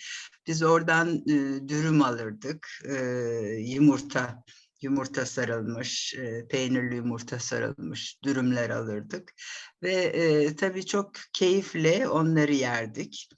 [0.47, 2.67] Biz oradan e, dürüm alırdık.
[2.85, 2.95] E,
[3.59, 4.43] yumurta
[4.81, 9.33] yumurta sarılmış, e, peynirli yumurta sarılmış dürümler alırdık.
[9.83, 13.29] Ve e, tabii çok keyifle onları yerdik.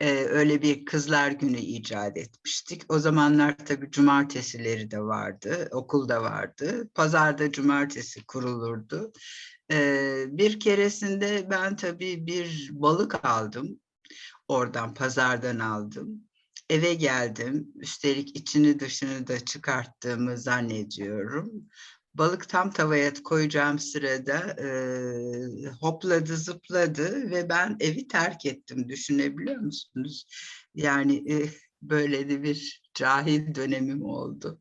[0.00, 2.82] E, öyle bir kızlar günü icat etmiştik.
[2.88, 6.90] O zamanlar tabii cumartesileri de vardı, okulda vardı.
[6.94, 9.12] Pazarda cumartesi kurulurdu.
[9.72, 13.80] E, bir keresinde ben tabii bir balık aldım.
[14.48, 16.26] Oradan pazardan aldım
[16.70, 17.72] eve geldim.
[17.76, 21.50] Üstelik içini dışını da çıkarttığımı zannediyorum.
[22.18, 24.68] Balık tam tavaya koyacağım sırada e,
[25.80, 28.88] hopladı zıpladı ve ben evi terk ettim.
[28.88, 30.26] Düşünebiliyor musunuz?
[30.74, 31.48] Yani e,
[31.82, 34.60] böyle de bir cahil dönemim oldu.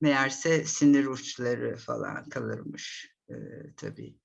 [0.00, 3.34] Meğerse sinir uçları falan kalırmış e,
[3.76, 4.16] tabii.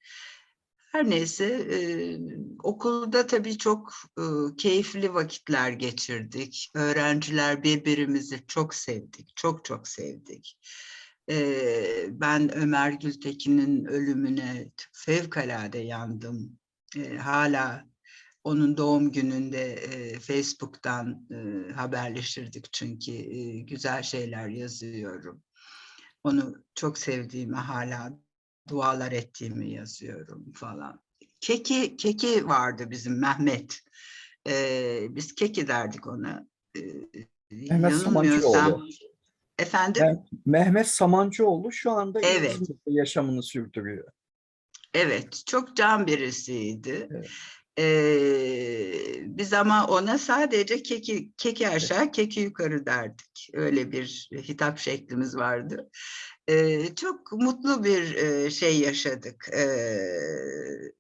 [0.92, 1.80] Her neyse e,
[2.64, 4.24] okulda tabii çok e,
[4.58, 6.72] keyifli vakitler geçirdik.
[6.74, 10.60] Öğrenciler birbirimizi çok sevdik, çok çok sevdik.
[10.62, 10.97] E,
[12.10, 16.60] ben Ömer Gültekin'in ölümüne fevkalade yandım.
[16.98, 17.88] E, hala
[18.44, 25.44] onun doğum gününde e, Facebook'tan e, haberleşirdik çünkü e, güzel şeyler yazıyorum.
[26.24, 28.20] Onu çok sevdiğimi hala
[28.70, 31.02] dualar ettiğimi yazıyorum falan.
[31.40, 33.80] Keki keki vardı bizim Mehmet.
[34.48, 36.48] Ee, biz keki derdik ona.
[36.78, 36.82] Ee,
[37.52, 38.90] Mehmet Samancıoğlu.
[39.60, 40.04] Efendim?
[40.06, 42.52] Ben- Mehmet Samancıoğlu şu anda Evet.
[42.52, 44.08] İzmir'de yaşamını sürdürüyor.
[44.94, 47.08] Evet, çok can birisiydi.
[47.12, 47.30] Evet.
[47.80, 53.50] Ee, biz ama ona sadece keki, keki aşağı, keki yukarı derdik.
[53.54, 55.90] Öyle bir hitap şeklimiz vardı.
[56.50, 59.98] Ee, çok mutlu bir e, şey yaşadık, ee,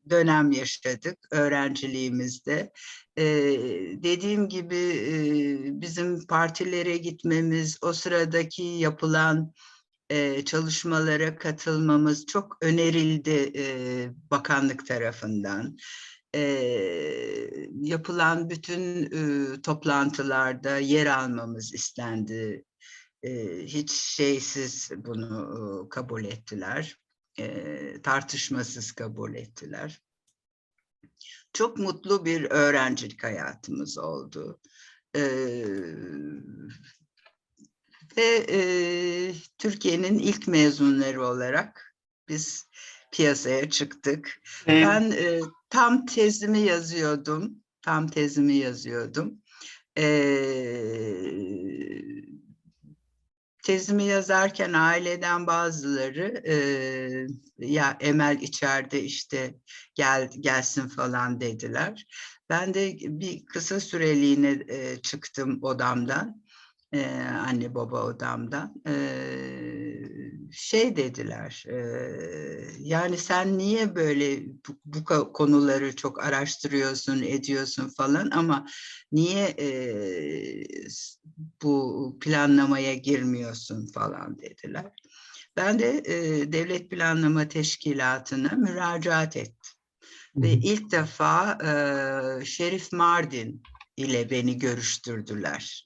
[0.10, 2.72] dönem yaşadık öğrenciliğimizde.
[3.18, 3.24] Ee,
[4.04, 9.54] dediğim gibi e, bizim partilere gitmemiz, o sıradaki yapılan
[10.10, 13.66] e, çalışmalara katılmamız çok önerildi e,
[14.32, 15.78] bakanlık tarafından.
[16.36, 16.42] E,
[17.82, 22.66] yapılan bütün e, toplantılarda yer almamız istendi.
[23.28, 27.00] E, hiç şeysiz bunu e, kabul ettiler.
[27.40, 30.02] E, tartışmasız kabul ettiler.
[31.54, 34.60] Çok mutlu bir öğrencilik hayatımız oldu.
[35.16, 35.22] E,
[38.18, 38.60] ve e,
[39.58, 41.96] Türkiye'nin ilk mezunları olarak
[42.30, 42.68] biz
[43.12, 44.42] piyasaya çıktık.
[44.68, 49.42] Ee, Ben e, tam tezimi yazıyordum, tam tezimi yazıyordum.
[49.98, 51.28] Ee,
[53.68, 56.56] tezimi yazarken aileden bazıları e,
[57.58, 59.56] ya Emel içeride işte
[59.96, 62.08] gel gelsin falan dediler.
[62.50, 66.44] Ben de bir kısa süreliğine e, çıktım odamdan
[66.93, 67.06] e,
[67.47, 68.93] anne baba odamdan e,
[70.52, 71.78] şey dediler e,
[72.80, 78.67] yani sen niye böyle bu, bu ko- konuları çok araştırıyorsun ediyorsun falan ama
[79.12, 79.69] niye e,
[81.63, 84.91] bu planlamaya girmiyorsun falan dediler.
[85.58, 86.13] Ben de e,
[86.54, 89.73] Devlet Planlama Teşkilatı'na müracaat ettim.
[90.36, 93.63] Ve ilk defa e, Şerif Mardin
[93.97, 95.84] ile beni görüştürdüler.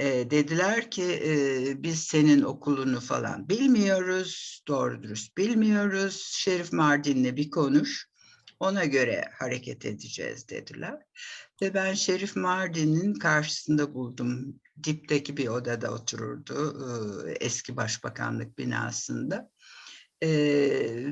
[0.00, 6.30] E, dediler ki e, biz senin okulunu falan bilmiyoruz, doğru dürüst bilmiyoruz.
[6.34, 8.08] Şerif Mardin'le bir konuş,
[8.60, 10.98] ona göre hareket edeceğiz dediler.
[11.62, 14.60] Ve ben Şerif Mardin'in karşısında buldum.
[14.84, 16.78] Dipteki bir odada otururdu
[17.28, 19.50] e, eski başbakanlık binasında.
[20.22, 20.28] Ee,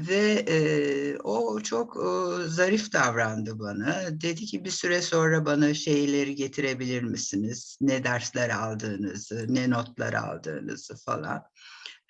[0.08, 4.20] ve e, o çok e, zarif davrandı bana.
[4.20, 7.78] Dedi ki bir süre sonra bana şeyleri getirebilir misiniz?
[7.80, 11.44] Ne dersler aldığınızı, ne notlar aldığınızı falan.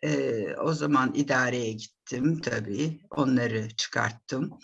[0.02, 3.00] Ee, o zaman idareye gittim tabii.
[3.10, 4.58] Onları çıkarttım.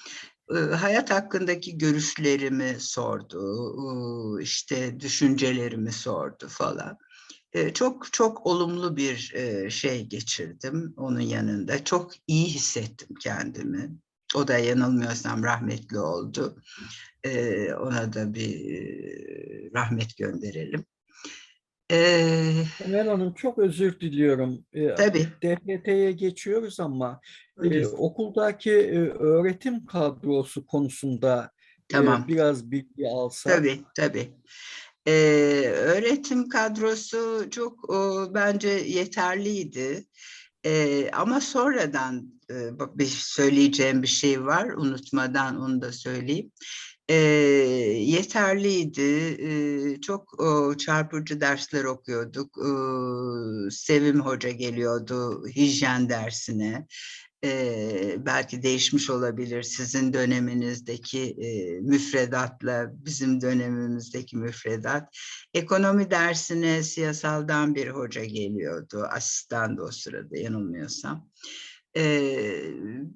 [0.77, 4.41] Hayat hakkındaki görüşlerimi sordu.
[4.41, 6.99] işte düşüncelerimi sordu falan.
[7.75, 9.17] Çok çok olumlu bir
[9.71, 11.85] şey geçirdim onun yanında.
[11.85, 13.91] Çok iyi hissettim kendimi.
[14.35, 16.63] O da yanılmıyorsam rahmetli oldu.
[17.81, 20.85] Ona da bir rahmet gönderelim.
[22.85, 24.65] Emel Hanım çok özür diliyorum.
[24.97, 25.27] Tabii.
[25.43, 27.21] DPT'ye geçiyoruz ama
[27.59, 27.95] e, Buyurun.
[27.99, 28.73] okuldaki
[29.19, 31.51] öğretim kadrosu konusunda
[31.89, 32.25] Tamam.
[32.29, 33.57] biraz bilgi alsak.
[33.57, 34.29] Tabii, tabii.
[35.07, 35.13] Ee,
[35.77, 40.07] öğretim kadrosu çok o, bence yeterliydi.
[40.67, 42.55] Ee, ama sonradan e,
[42.99, 44.67] bir söyleyeceğim bir şey var.
[44.67, 46.53] Unutmadan onu da söyleyeyim.
[47.09, 49.03] Ee, yeterliydi.
[49.43, 52.59] Ee, çok o, çarpıcı dersler okuyorduk.
[52.59, 56.87] Ee, Sevim Hoca geliyordu hijyen dersine.
[58.27, 65.17] Belki değişmiş olabilir sizin döneminizdeki e, müfredatla bizim dönemimizdeki müfredat.
[65.55, 69.07] Ekonomi dersine siyasaldan bir hoca geliyordu.
[69.11, 71.31] Asistan da o sırada yanılmıyorsam.
[71.97, 72.65] Ee,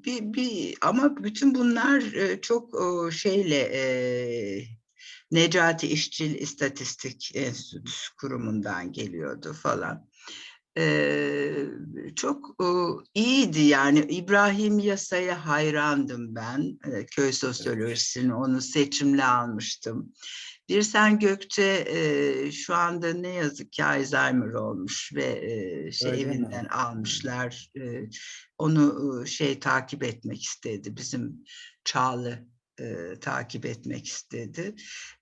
[0.04, 2.02] bir, bir, ama bütün bunlar
[2.42, 3.82] çok o, şeyle e,
[5.30, 10.07] Necati İşçil İstatistik Enstitüsü kurumundan geliyordu falan.
[12.16, 12.56] Çok
[13.14, 16.78] iyiydi yani İbrahim Yasa'ya hayrandım ben
[17.10, 20.12] köy sosyolojisini onu seçimle almıştım.
[20.68, 26.24] Bir Sen Gökçe e, şu anda ne yazık ki Alzheimer olmuş ve e, şey Öyle
[26.24, 26.30] mi?
[26.30, 27.70] evinden almışlar.
[27.80, 28.08] E,
[28.58, 31.44] onu e, şey takip etmek istedi bizim
[31.84, 32.38] Çağlı
[32.80, 34.74] e, takip etmek istedi.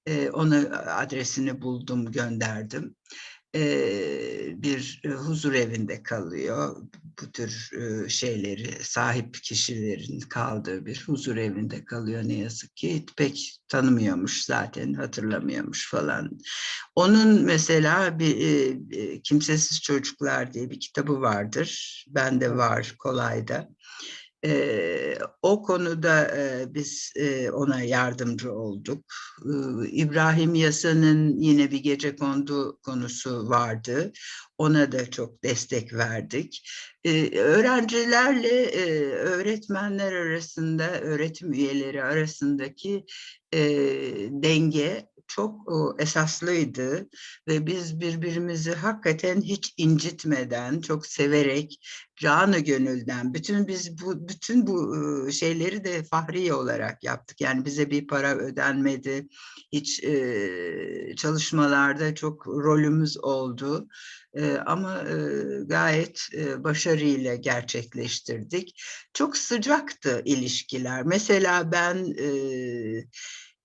[0.06, 0.56] E, ona
[0.94, 2.96] adresini buldum gönderdim
[4.62, 6.76] bir e, huzur evinde kalıyor.
[7.22, 13.06] Bu tür e, şeyleri sahip kişilerin kaldığı bir huzur evinde kalıyor ne yazık ki.
[13.16, 16.38] Pek tanımıyormuş zaten hatırlamıyormuş falan.
[16.94, 18.36] Onun mesela bir
[18.90, 22.04] e, Kimsesiz Çocuklar diye bir kitabı vardır.
[22.08, 23.68] Bende var kolayda.
[24.46, 29.04] Ee, o konuda e, biz e, ona yardımcı olduk.
[29.44, 34.12] Ee, İbrahim Yasa'nın yine bir gece kondu konusu vardı.
[34.58, 36.68] Ona da çok destek verdik.
[37.04, 43.04] Ee, öğrencilerle e, öğretmenler arasında, öğretim üyeleri arasındaki
[43.52, 43.60] e,
[44.30, 47.08] denge çok o, esaslıydı
[47.48, 51.80] ve biz birbirimizi hakikaten hiç incitmeden, çok severek,
[52.16, 54.96] canı gönülden, bütün biz bu bütün bu
[55.28, 57.40] e, şeyleri de fahriye olarak yaptık.
[57.40, 59.28] Yani bize bir para ödenmedi,
[59.72, 63.88] hiç e, çalışmalarda çok rolümüz oldu.
[64.34, 65.14] E, ama e,
[65.66, 68.82] gayet e, başarıyla gerçekleştirdik.
[69.14, 71.02] Çok sıcaktı ilişkiler.
[71.02, 72.28] Mesela ben e,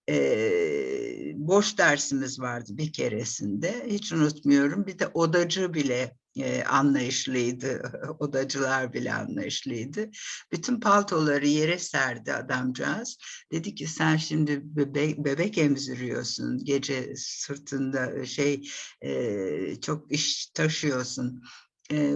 [0.10, 3.86] e, boş dersimiz vardı bir keresinde.
[3.88, 4.88] Hiç unutmuyorum.
[4.88, 7.82] Bir de odacı bile e, anlayışlıydı.
[8.20, 10.10] Odacılar bile anlayışlıydı.
[10.52, 13.18] Bütün paltoları yere serdi adamcağız.
[13.52, 16.66] Dedi ki sen şimdi bebek, bebek emziriyorsun.
[16.66, 18.70] Gece sırtında şey
[19.02, 21.43] e, çok iş taşıyorsun.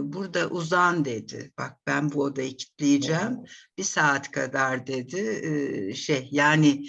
[0.01, 1.51] Burada uzan dedi.
[1.57, 3.37] Bak ben bu odayı kilitleyeceğim.
[3.77, 5.93] Bir saat kadar dedi.
[5.95, 6.85] Şey yani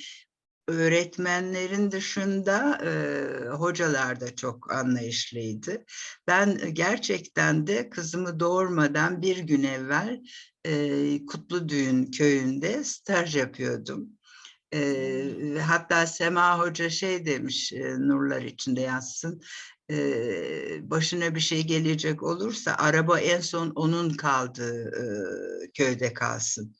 [0.69, 5.85] öğretmenlerin dışında e, hocalar da çok anlayışlıydı.
[6.27, 10.21] Ben gerçekten de kızımı doğurmadan bir gün evvel
[10.65, 14.09] e, Kutlu Düğün köyünde staj yapıyordum.
[14.75, 19.43] E, hatta Sema Hoca şey demiş, e, nurlar içinde yatsın,
[19.91, 25.07] e, başına bir şey gelecek olursa araba en son onun kaldığı e,
[25.71, 26.77] köyde kalsın.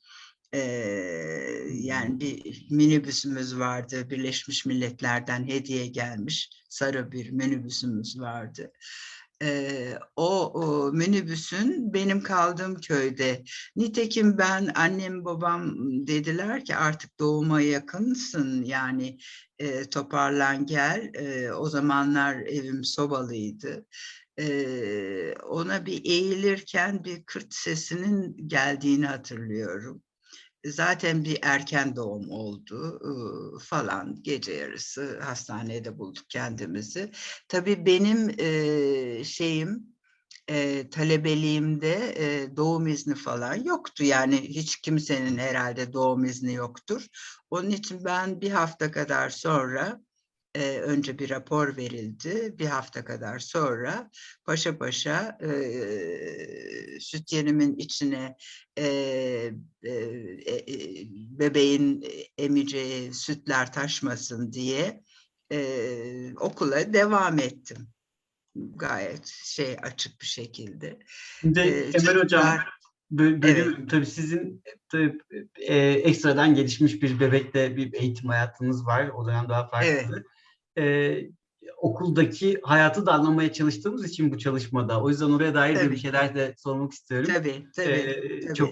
[1.73, 4.09] Yani bir minibüsümüz vardı.
[4.09, 6.49] Birleşmiş Milletler'den hediye gelmiş.
[6.69, 8.71] Sarı bir minibüsümüz vardı.
[9.43, 13.43] Ee, o, o minibüsün benim kaldığım köyde.
[13.75, 15.75] Nitekim ben annem babam
[16.07, 19.17] dediler ki artık doğuma yakınsın yani
[19.59, 21.11] e, toparlan gel.
[21.13, 23.85] E, o zamanlar evim sobalıydı.
[24.39, 30.03] E, ona bir eğilirken bir kırt sesinin geldiğini hatırlıyorum
[30.65, 32.99] zaten bir erken doğum oldu
[33.63, 37.11] falan gece yarısı hastanede bulduk kendimizi.
[37.47, 38.39] Tabii benim
[39.23, 39.97] şeyim
[40.91, 42.15] talebeliğimde
[42.57, 44.03] doğum izni falan yoktu.
[44.03, 47.07] Yani hiç kimsenin herhalde doğum izni yoktur.
[47.49, 50.01] Onun için ben bir hafta kadar sonra
[50.57, 52.55] e, önce bir rapor verildi.
[52.59, 54.09] Bir hafta kadar sonra
[54.45, 55.49] paşa paşa e,
[56.99, 58.35] süt yenimin içine
[58.77, 58.85] e,
[59.83, 60.75] e, e,
[61.39, 62.05] bebeğin
[62.37, 65.03] emeceği sütler taşmasın diye
[65.51, 65.59] e,
[66.39, 67.87] okula devam ettim.
[68.55, 70.99] Gayet şey açık bir şekilde.
[71.41, 72.57] Şimdi Ee, Emel çocuklar- Hocam
[73.13, 75.17] bö- bölüm, tabii sizin tabii,
[75.55, 79.09] e, ekstradan gelişmiş bir bebekte bir eğitim hayatınız var.
[79.09, 80.23] O dönem daha farklı.
[80.77, 81.17] E,
[81.77, 85.01] okuldaki hayatı da anlamaya çalıştığımız için bu çalışmada.
[85.01, 85.91] O yüzden oraya dair de Tabii.
[85.91, 87.29] bir şeyler de sormak istiyorum.
[87.33, 87.89] Tabii, tabii.
[87.89, 88.53] Ee, tabii.
[88.53, 88.69] Çok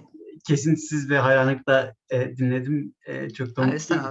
[0.48, 2.94] kesintisiz ve hayranlıkla e, dinledim.
[3.06, 4.04] E, çok da mutluyum.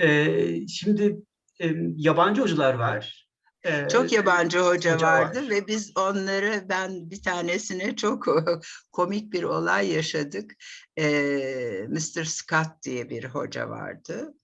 [0.00, 1.16] Ee, şimdi
[1.60, 3.24] e, yabancı hocalar var.
[3.64, 5.50] Ee, Çok yabancı hoca, hoca vardı var.
[5.50, 8.26] ve biz onları ben bir tanesine çok
[8.92, 10.52] komik bir olay yaşadık.
[10.98, 12.24] Ee, Mr.
[12.24, 14.34] Scott diye bir hoca vardı.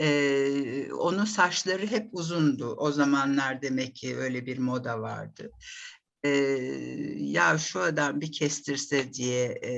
[0.00, 2.74] Ee, onun saçları hep uzundu.
[2.78, 5.50] O zamanlar demek ki öyle bir moda vardı.
[6.24, 6.28] Ee,
[7.18, 9.74] ya şu adam bir kestirse diye e,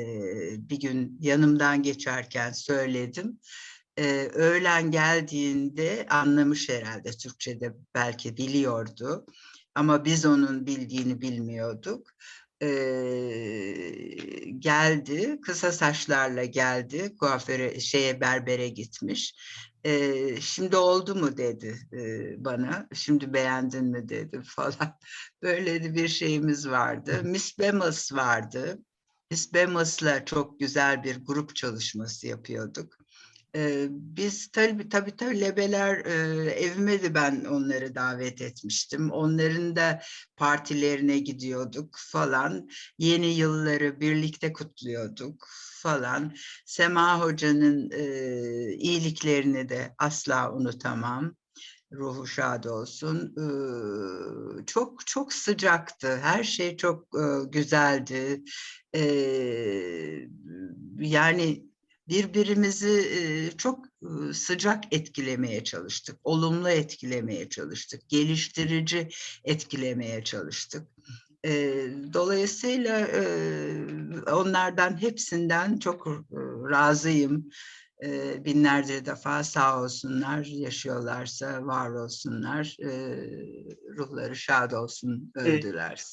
[0.70, 3.40] bir gün yanımdan geçerken söyledim.
[3.98, 9.26] Ee, öğlen geldiğinde anlamış herhalde Türkçe'de belki biliyordu
[9.74, 12.10] ama biz onun bildiğini bilmiyorduk.
[12.62, 12.66] Ee,
[14.58, 19.34] geldi kısa saçlarla geldi kuaföre şeye berbere gitmiş.
[19.87, 22.89] Ee, şimdi oldu mu dedi e, bana.
[22.95, 24.99] Şimdi beğendin mi dedi falan.
[25.43, 27.20] Böyle bir şeyimiz vardı.
[27.24, 28.78] Miss Bemis vardı.
[29.30, 32.95] Miss Bemis'la çok güzel bir grup çalışması yapıyorduk.
[33.90, 39.11] Biz tabii tabii talebeler e, evime de ben onları davet etmiştim.
[39.11, 40.02] Onların da
[40.36, 42.68] partilerine gidiyorduk falan.
[42.98, 45.48] Yeni yılları birlikte kutluyorduk
[45.82, 46.34] falan.
[46.64, 48.04] Sema Hoca'nın e,
[48.72, 51.36] iyiliklerini de asla unutamam.
[51.92, 53.34] Ruhu şad olsun.
[53.38, 56.16] Ee, çok çok sıcaktı.
[56.16, 58.42] Her şey çok e, güzeldi.
[58.94, 60.28] Ee,
[60.98, 61.66] yani
[62.09, 63.84] birbirimizi çok
[64.32, 69.09] sıcak etkilemeye çalıştık, olumlu etkilemeye çalıştık, geliştirici
[69.44, 70.88] etkilemeye çalıştık.
[72.12, 73.09] Dolayısıyla
[74.32, 76.07] onlardan hepsinden çok
[76.70, 77.48] razıyım.
[78.38, 82.76] Binlerce defa sağ olsunlar, yaşıyorlarsa var olsunlar,
[83.98, 86.04] ruhları şad olsun, öldüler.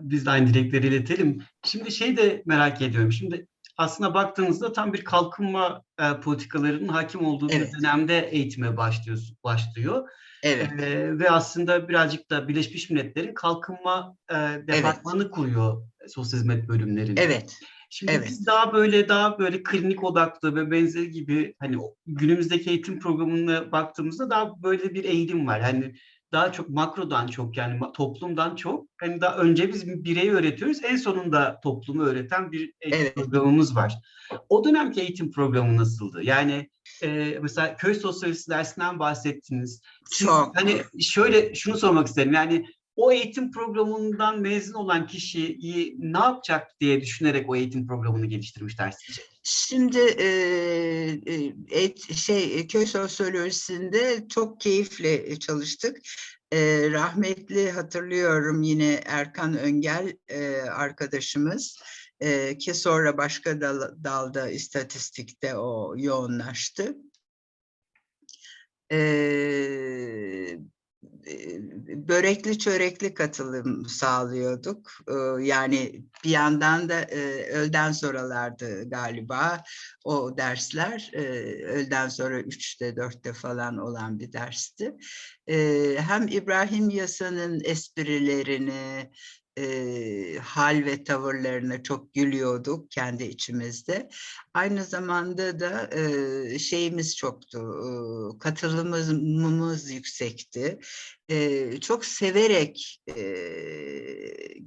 [0.00, 1.42] Biz de aynı dilekleri iletelim.
[1.64, 3.12] Şimdi şey de merak ediyorum.
[3.12, 3.46] Şimdi
[3.76, 7.72] aslında baktığınızda tam bir kalkınma e, politikalarının hakim olduğu Evet.
[7.72, 9.18] bir dönemde eğitime başlıyor.
[9.44, 10.08] başlıyor.
[10.42, 14.34] Evet, E, ve aslında birazcık da Birleşmiş Milletler'in kalkınma e,
[14.68, 17.22] departmanı kuruyor e, sosyal hizmet bölümlerinde.
[17.22, 17.58] evet,
[17.90, 18.28] Şimdi evet.
[18.28, 24.30] biz daha böyle daha böyle klinik odaklı ve benzeri gibi hani günümüzdeki eğitim programına baktığımızda
[24.30, 25.60] daha böyle bir eğilim var.
[25.60, 25.94] Yani
[26.34, 30.96] daha çok makrodan çok yani toplumdan çok hani daha önce biz bir bireyi öğretiyoruz en
[30.96, 33.14] sonunda toplumu öğreten bir eğitim Evet.
[33.14, 33.94] programımız var.
[34.48, 36.22] O dönemki eğitim programı nasıldı?
[36.22, 36.70] Yani
[37.02, 39.80] e, mesela köy sosyolojisi dersinden bahsettiniz.
[40.04, 40.56] Siz, Çok.
[40.56, 42.66] Hani şöyle şunu sormak isterim yani
[42.96, 49.22] o eğitim programından mezun olan kişiyi ne yapacak diye düşünerek o eğitim programını geliştirmişler sizce?
[49.42, 50.26] Şimdi e,
[51.70, 55.96] e, şey e, köy sosyolojisinde çok keyifle çalıştık.
[56.52, 61.78] E, rahmetli hatırlıyorum yine Erkan Öngel e, arkadaşımız
[62.20, 66.96] e, ki sonra başka dal- dalda istatistikte o yoğunlaştı.
[68.90, 70.58] E, e,
[72.08, 74.92] börekli çörekli katılım sağlıyorduk.
[75.40, 77.06] Yani bir yandan da
[77.52, 79.62] öğleden sonralardı galiba
[80.04, 81.10] o dersler.
[81.66, 84.94] Öğleden sonra üçte dörtte falan olan bir dersti.
[85.96, 89.10] Hem İbrahim Yasa'nın esprilerini,
[89.58, 94.08] e, hal ve tavırlarına çok gülüyorduk kendi içimizde.
[94.54, 100.78] Aynı zamanda da e, şeyimiz çoktu, e, katılımımız yüksekti.
[101.28, 103.24] E, çok severek e,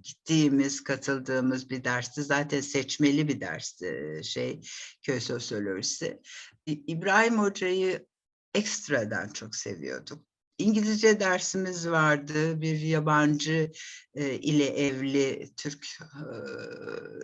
[0.04, 2.24] gittiğimiz, katıldığımız bir dersti.
[2.24, 4.62] Zaten seçmeli bir dersti şey
[5.02, 6.22] köy sosyolojisi.
[6.66, 8.06] İbrahim Hoca'yı
[8.54, 10.37] ekstradan çok seviyorduk.
[10.58, 12.62] İngilizce dersimiz vardı.
[12.62, 13.72] Bir yabancı
[14.16, 15.88] e, ile evli Türk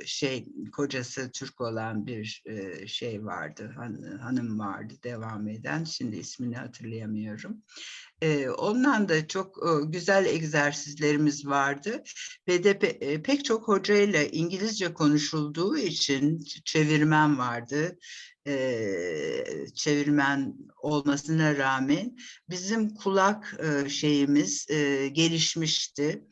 [0.02, 3.74] e, şey kocası Türk olan bir e, şey vardı.
[3.76, 5.84] Han- hanım vardı devam eden.
[5.84, 7.64] Şimdi ismini hatırlayamıyorum.
[8.58, 9.58] Ondan da çok
[9.88, 12.04] güzel egzersizlerimiz vardı
[12.48, 17.98] ve de pe- pek çok hocayla İngilizce konuşulduğu için çevirmen vardı.
[18.48, 18.56] E,
[19.76, 22.18] çevirmen olmasına rağmen
[22.50, 26.24] bizim kulak e, şeyimiz e, gelişmişti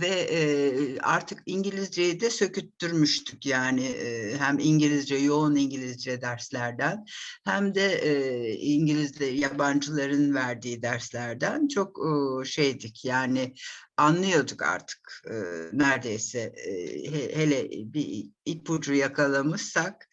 [0.00, 7.04] ve e, artık İngilizceyi de söküttürmüştük yani e, hem İngilizce yoğun İngilizce derslerden
[7.44, 13.54] hem de e, İngilizce yabancıların verdiği derslerden çok e, şeydik yani
[13.96, 15.34] anlıyorduk artık e,
[15.72, 16.72] neredeyse e,
[17.12, 20.08] he- hele bir ipucu yakalamışsak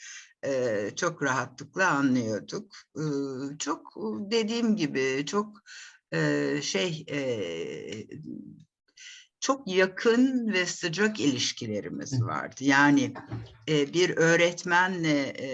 [0.45, 2.75] e, çok rahatlıkla anlıyorduk.
[2.97, 3.03] E,
[3.59, 3.93] çok
[4.31, 5.63] dediğim gibi çok
[6.61, 7.05] şey
[9.43, 12.55] çok yakın ve sıcak ilişkilerimiz vardı.
[12.59, 13.13] Yani
[13.69, 15.49] e, bir öğretmenle e,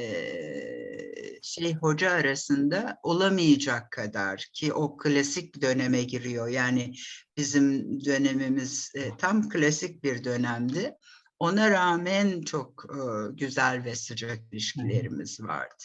[1.41, 6.47] şey hoca arasında olamayacak kadar ki o klasik döneme giriyor.
[6.47, 6.93] Yani
[7.37, 10.93] bizim dönemimiz e, tam klasik bir dönemdi.
[11.39, 12.99] Ona rağmen çok e,
[13.33, 15.83] güzel ve sıcak ilişkilerimiz vardı.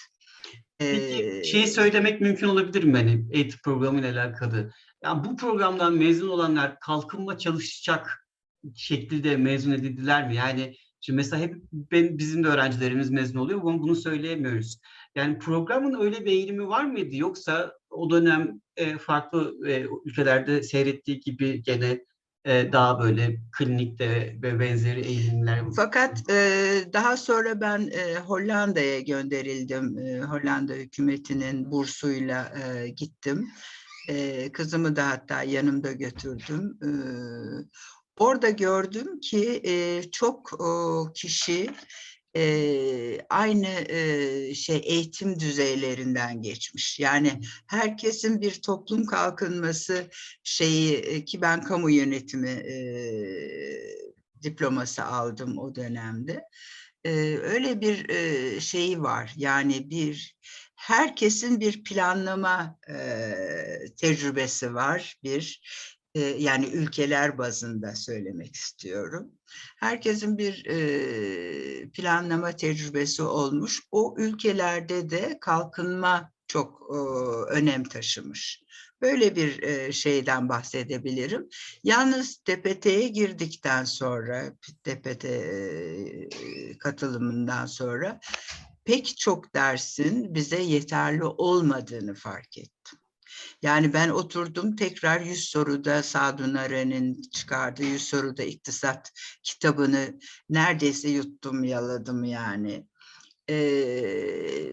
[0.79, 4.73] Peki Ee, şeyi söylemek mümkün olabilir mi hani eğitim programıyla alakalı?
[5.05, 8.29] Yani bu programdan mezun olanlar kalkınma çalışacak
[8.75, 10.35] şekilde mezun edildiler mi?
[10.35, 14.81] Yani şimdi mesela hep ben, bizim de öğrencilerimiz mezun oluyor ama bunu söyleyemiyoruz.
[15.15, 17.17] Yani programın öyle bir eğilimi var mıydı?
[17.17, 22.05] Yoksa o dönem e, farklı e, ülkelerde seyrettiği gibi gene
[22.45, 26.35] e, daha böyle klinikte ve benzeri eğilimler Fakat e,
[26.93, 29.99] daha sonra ben e, Hollanda'ya gönderildim.
[29.99, 33.49] E, Hollanda hükümetinin bursuyla e, gittim.
[34.09, 36.79] E, kızımı da hatta yanımda götürdüm.
[36.83, 36.91] E,
[38.19, 41.71] orada gördüm ki e, çok o, kişi
[42.37, 47.01] e, aynı e, şey eğitim düzeylerinden geçmiş.
[47.01, 50.11] Yani herkesin bir toplum kalkınması
[50.43, 52.77] şeyi e, ki ben kamu yönetimi e,
[54.43, 56.45] diploması aldım o dönemde.
[57.05, 59.35] E, öyle bir e, şeyi var.
[59.37, 60.37] Yani bir
[60.85, 62.97] herkesin bir planlama e,
[63.97, 65.19] tecrübesi var.
[65.23, 65.63] Bir
[66.15, 69.31] e, yani ülkeler bazında söylemek istiyorum.
[69.77, 73.83] Herkesin bir e, planlama tecrübesi olmuş.
[73.91, 76.97] O ülkelerde de kalkınma çok e,
[77.53, 78.63] önem taşımış.
[79.03, 81.49] Böyle bir e, şeyden bahsedebilirim.
[81.85, 84.53] Yalnız TPT'ye girdikten sonra,
[84.85, 86.29] TPT e,
[86.79, 88.21] katılımından sonra
[88.85, 92.99] pek çok dersin bize yeterli olmadığını fark ettim.
[93.63, 99.13] Yani ben oturdum tekrar 100 soruda Sadun Aren'in çıkardığı 100 soruda iktisat
[99.43, 100.19] kitabını
[100.51, 102.87] neredeyse yuttum yaladım yani.
[103.51, 104.73] Ee,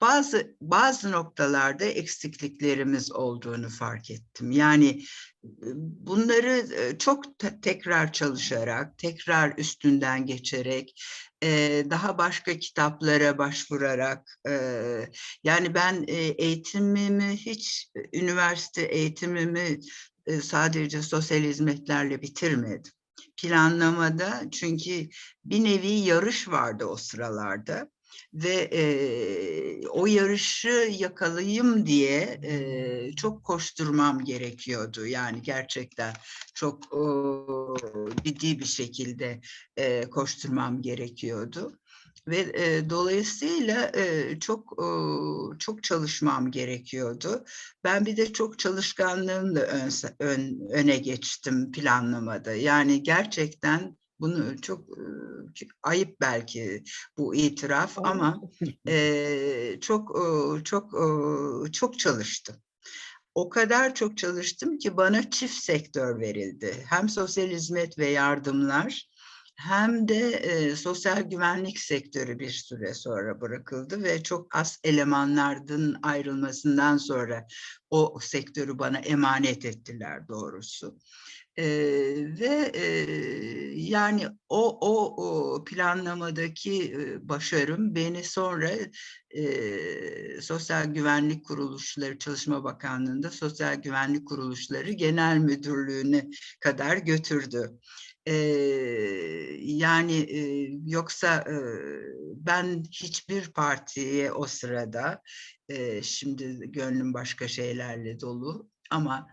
[0.00, 4.50] bazı bazı noktalarda eksikliklerimiz olduğunu fark ettim.
[4.50, 5.04] Yani
[6.00, 6.66] bunları
[6.98, 11.02] çok te- tekrar çalışarak, tekrar üstünden geçerek,
[11.90, 14.40] daha başka kitaplara başvurarak,
[15.44, 16.04] yani ben
[16.38, 19.80] eğitimimi hiç üniversite eğitimimi
[20.42, 22.92] sadece sosyal hizmetlerle bitirmedim.
[23.36, 25.08] Planlamada çünkü
[25.44, 27.90] bir nevi yarış vardı o sıralarda
[28.34, 35.06] ve e, o yarışı yakalayayım diye e, çok koşturmam gerekiyordu.
[35.06, 36.14] Yani gerçekten
[36.54, 37.02] çok e,
[38.24, 39.40] ciddi bir şekilde
[39.76, 41.80] e, koşturmam gerekiyordu
[42.28, 44.88] ve e, dolayısıyla e, çok e,
[45.58, 47.44] çok çalışmam gerekiyordu.
[47.84, 52.54] Ben bir de çok çalışkanlığımla ön, ön, öne geçtim planlamada.
[52.54, 54.84] Yani gerçekten bunu çok
[55.82, 56.84] ayıp belki
[57.18, 58.40] bu itiraf ama
[59.80, 60.18] çok
[60.64, 60.92] çok
[61.72, 62.56] çok çalıştım.
[63.34, 66.84] O kadar çok çalıştım ki bana çift sektör verildi.
[66.88, 69.10] Hem sosyal hizmet ve yardımlar
[69.60, 76.96] hem de e, sosyal güvenlik sektörü bir süre sonra bırakıldı ve çok az elemanlardan ayrılmasından
[76.96, 77.46] sonra
[77.90, 80.98] o sektörü bana emanet ettiler doğrusu.
[81.58, 81.64] E,
[82.40, 82.84] ve e,
[83.74, 88.70] yani o, o, o planlamadaki e, başarım beni sonra
[89.30, 96.30] e, Sosyal Güvenlik Kuruluşları Çalışma Bakanlığı'nda Sosyal Güvenlik Kuruluşları Genel Müdürlüğü'ne
[96.60, 97.78] kadar götürdü.
[98.26, 98.34] Ee,
[99.60, 101.56] yani e, yoksa e,
[102.36, 105.22] ben hiçbir partiye o sırada
[105.68, 109.26] e, şimdi gönlüm başka şeylerle dolu ama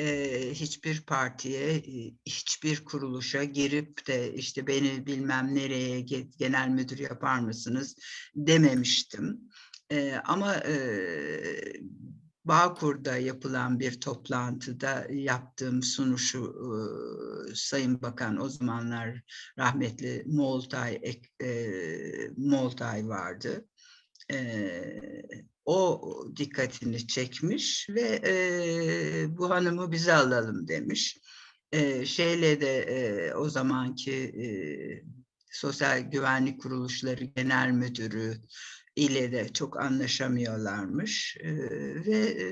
[0.00, 1.82] e, hiçbir partiye,
[2.26, 6.00] hiçbir kuruluşa girip de işte beni bilmem nereye
[6.38, 7.96] genel müdür yapar mısınız
[8.34, 9.40] dememiştim.
[9.90, 10.74] E, ama e,
[12.44, 16.54] Bağkur'da yapılan bir toplantıda yaptığım sunuşu
[17.50, 19.22] e, Sayın Bakan o zamanlar
[19.58, 21.00] rahmetli Moltay
[21.42, 21.50] e,
[22.36, 23.66] Moltay vardı.
[24.32, 24.38] E,
[25.70, 28.34] o dikkatini çekmiş ve e,
[29.38, 30.68] bu hanımı bize alalım.
[30.68, 31.18] demiş.
[31.72, 34.46] E, şeyle de e, o zamanki e,
[35.50, 38.36] Sosyal Güvenlik Kuruluşları Genel Müdürü
[38.96, 41.36] ile de çok anlaşamıyorlarmış.
[41.40, 41.50] E,
[42.06, 42.46] ve e,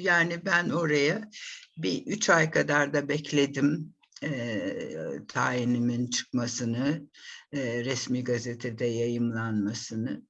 [0.00, 1.30] yani ben oraya
[1.76, 4.76] bir üç ay kadar da bekledim e,
[5.28, 7.08] tayinimin çıkmasını,
[7.52, 10.22] e, resmi gazetede yayımlanmasını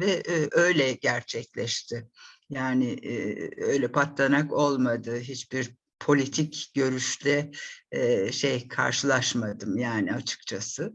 [0.00, 2.08] ve e, öyle gerçekleşti.
[2.50, 5.16] Yani e, öyle patlanak olmadı.
[5.20, 7.50] Hiçbir politik görüşte
[7.92, 10.94] e, şey karşılaşmadım yani açıkçası.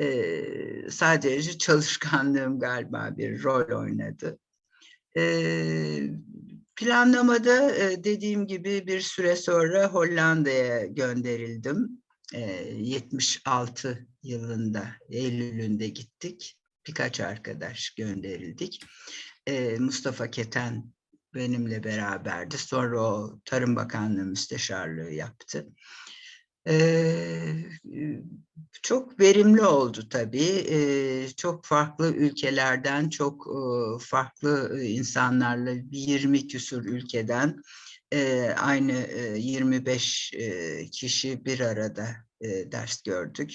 [0.00, 0.44] E,
[0.90, 4.38] sadece çalışkanlığım galiba bir rol oynadı.
[5.16, 5.24] E,
[6.76, 12.02] planlamada e, dediğim gibi bir süre sonra Hollanda'ya gönderildim.
[12.34, 12.40] E,
[12.74, 16.58] 76 yılında Eylül'ünde gittik.
[16.88, 18.80] Birkaç arkadaş gönderildik.
[19.46, 20.92] E, Mustafa Keten
[21.34, 22.58] benimle beraberdi.
[22.58, 25.66] Sonra o Tarım Bakanlığı müsteşarlığı yaptı.
[28.82, 30.66] Çok verimli oldu tabii.
[31.36, 33.58] Çok farklı ülkelerden, çok e,
[34.04, 37.62] farklı insanlarla 20 küsur ülkeden
[38.12, 43.50] e, aynı e, 25 e, kişi bir arada e, ders gördük.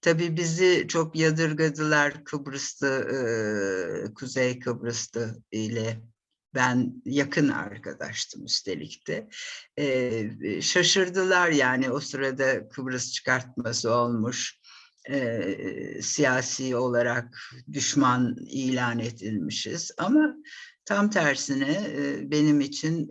[0.00, 6.00] Tabii bizi çok yadırgadılar Kıbrıs'ta, e, Kuzey Kıbrıs'ta ile
[6.54, 9.28] ben yakın arkadaştım üstelik de.
[9.76, 14.58] E, şaşırdılar yani o sırada Kıbrıs çıkartması olmuş.
[15.10, 17.38] E, siyasi olarak
[17.72, 20.34] düşman ilan edilmişiz ama
[20.84, 21.86] tam tersine
[22.30, 23.08] benim için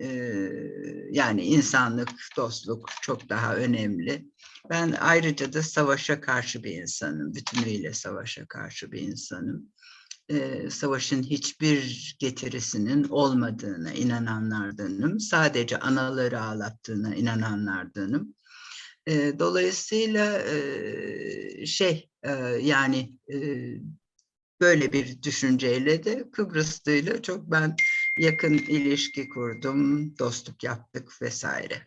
[1.10, 4.26] yani insanlık, dostluk çok daha önemli.
[4.70, 9.68] Ben ayrıca da savaşa karşı bir insanım, bütünüyle savaşa karşı bir insanım
[10.70, 15.20] savaşın hiçbir getirisinin olmadığına inananlardanım.
[15.20, 18.34] Sadece anaları ağlattığına inananlardanım.
[19.38, 20.42] Dolayısıyla
[21.66, 22.10] şey
[22.60, 23.18] yani
[24.60, 27.76] böyle bir düşünceyle de Kıbrıslı'yla çok ben
[28.18, 31.82] yakın ilişki kurdum, dostluk yaptık vesaire.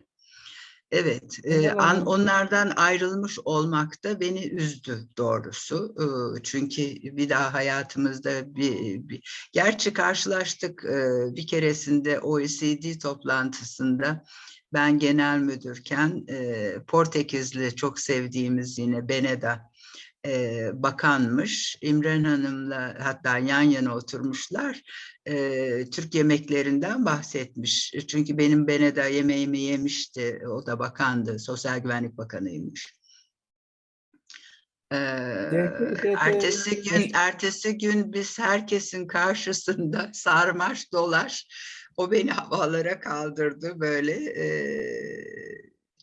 [0.90, 5.94] Evet, e, an, onlardan ayrılmış olmak da beni üzdü doğrusu.
[5.98, 6.06] E,
[6.42, 14.24] çünkü bir daha hayatımızda bir, bir gerçi karşılaştık e, bir keresinde OECD toplantısında
[14.72, 19.67] ben genel müdürken e, Portekizli çok sevdiğimiz yine Beneda
[20.26, 21.78] e, bakanmış.
[21.82, 24.82] İmren Hanım'la hatta yan yana oturmuşlar.
[25.26, 27.94] E, Türk yemeklerinden bahsetmiş.
[28.08, 30.40] Çünkü benim Beneda yemeğimi yemişti.
[30.48, 31.38] O da bakandı.
[31.38, 32.98] Sosyal Güvenlik Bakanıymış.
[34.92, 34.96] Ee,
[36.18, 41.46] ertesi gün ertesi gün biz herkesin karşısında sarmaş dolaş
[41.96, 45.57] o beni havalara kaldırdı böyle ee,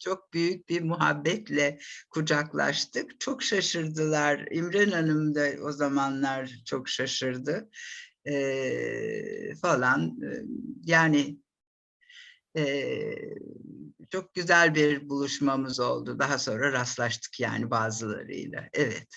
[0.05, 1.79] çok büyük bir muhabbetle
[2.09, 3.19] kucaklaştık.
[3.19, 4.47] Çok şaşırdılar.
[4.51, 7.69] İmren Hanım da o zamanlar çok şaşırdı
[8.25, 10.19] ee, falan.
[10.83, 11.37] Yani
[12.57, 12.85] e,
[14.09, 16.19] çok güzel bir buluşmamız oldu.
[16.19, 18.69] Daha sonra rastlaştık yani bazılarıyla.
[18.73, 19.07] Evet.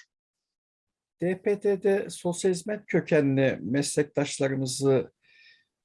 [1.22, 5.12] DPT'de sosyal hizmet kökenli meslektaşlarımızı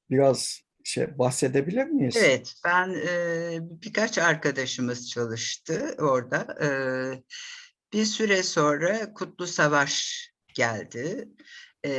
[0.10, 2.18] biraz şey bahsedebilir miyiz?
[2.18, 6.58] Evet, ben e, birkaç arkadaşımız çalıştı orada.
[6.62, 6.70] E,
[7.94, 11.30] bir süre sonra Kutlu Savaş geldi.
[11.86, 11.92] E,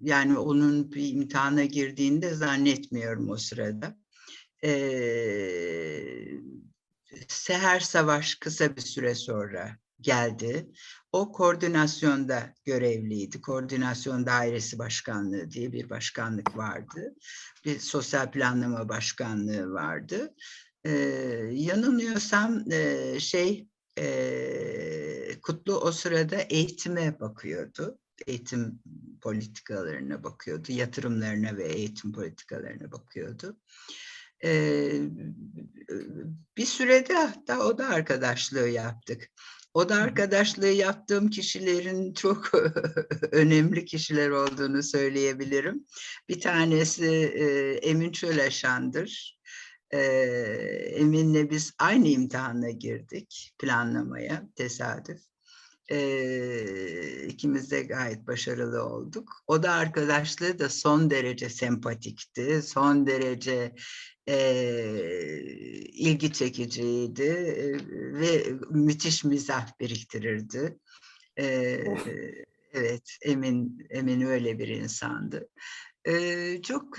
[0.00, 3.98] yani onun bir imtihana girdiğinde zannetmiyorum o sırada.
[4.64, 4.70] E,
[7.28, 10.68] Seher Savaş kısa bir süre sonra geldi.
[11.18, 13.40] O koordinasyonda görevliydi.
[13.40, 17.14] Koordinasyon Dairesi Başkanlığı diye bir başkanlık vardı.
[17.64, 20.34] Bir sosyal planlama başkanlığı vardı.
[20.84, 20.90] Ee,
[21.52, 27.98] yanılmıyorsam e, şey e, Kutlu o sırada eğitime bakıyordu.
[28.26, 28.82] Eğitim
[29.20, 30.72] politikalarına bakıyordu.
[30.72, 33.56] Yatırımlarına ve eğitim politikalarına bakıyordu.
[34.44, 35.02] Ee,
[36.56, 39.30] bir sürede hatta o da arkadaşlığı yaptık.
[39.78, 42.50] O da arkadaşlığı yaptığım kişilerin çok
[43.32, 45.86] önemli kişiler olduğunu söyleyebilirim.
[46.28, 47.44] Bir tanesi e,
[47.88, 49.38] Emin Çöleşan'dır.
[49.90, 49.98] E,
[50.94, 55.20] Emin'le biz aynı imtihana girdik planlamaya tesadüf.
[55.90, 59.32] E, ikimiz de gayet başarılı olduk.
[59.46, 63.74] O da arkadaşlığı da son derece sempatikti, son derece
[65.92, 67.34] ilgi çekiciydi
[67.92, 70.78] ve müthiş mizah biriktirirdi.
[71.38, 71.44] E,
[72.72, 75.48] evet, Emin Emin öyle bir insandı.
[76.08, 76.98] Ee, çok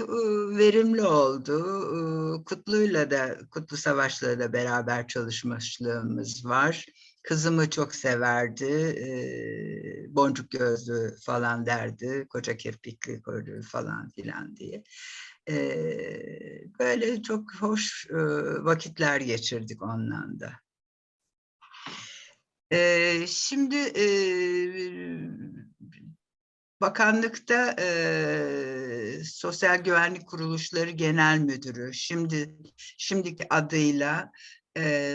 [0.57, 2.45] verimli oldu.
[2.45, 6.85] Kutlu'yla da, Kutlu Savaş'la da beraber çalışmışlığımız var.
[7.23, 8.65] Kızımı çok severdi.
[8.99, 12.27] Ee, boncuk gözlü falan derdi.
[12.29, 14.83] Koca kirpikli koydu falan filan diye.
[16.79, 18.07] Böyle çok hoş
[18.59, 20.53] vakitler geçirdik onunla da.
[23.27, 23.93] Şimdi
[26.81, 27.75] bakanlıkta
[29.23, 34.31] Sosyal Güvenlik Kuruluşları Genel Müdürü, şimdi şimdiki adıyla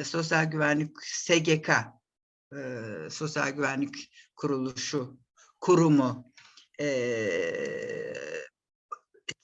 [0.04, 1.70] Sosyal Güvenlik SGK,
[3.10, 5.18] Sosyal Güvenlik Kuruluşu,
[5.60, 6.32] kurumu.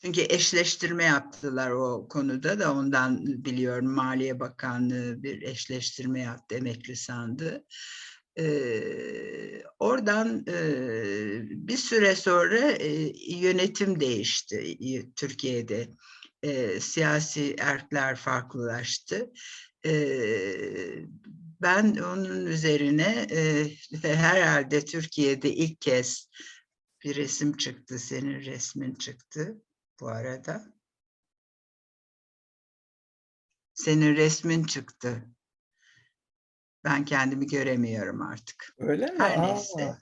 [0.02, 7.64] Çünkü eşleştirme yaptılar o konuda da ondan biliyorum Maliye Bakanlığı bir eşleştirme yaptı emekli sandı.
[8.38, 10.62] Ee, oradan e,
[11.68, 14.78] bir süre sonra e, yönetim değişti
[15.16, 15.88] Türkiye'de.
[16.42, 19.32] E, siyasi erkler farklılaştı.
[19.86, 19.92] E,
[21.62, 23.66] ben onun üzerine e,
[24.02, 26.28] herhalde Türkiye'de ilk kez
[27.04, 29.56] bir resim çıktı, senin resmin çıktı
[30.00, 30.64] bu arada.
[33.74, 35.22] Senin resmin çıktı.
[36.84, 38.74] Ben kendimi göremiyorum artık.
[38.78, 39.18] Öyle mi?
[39.18, 39.98] Her Aa, neyse.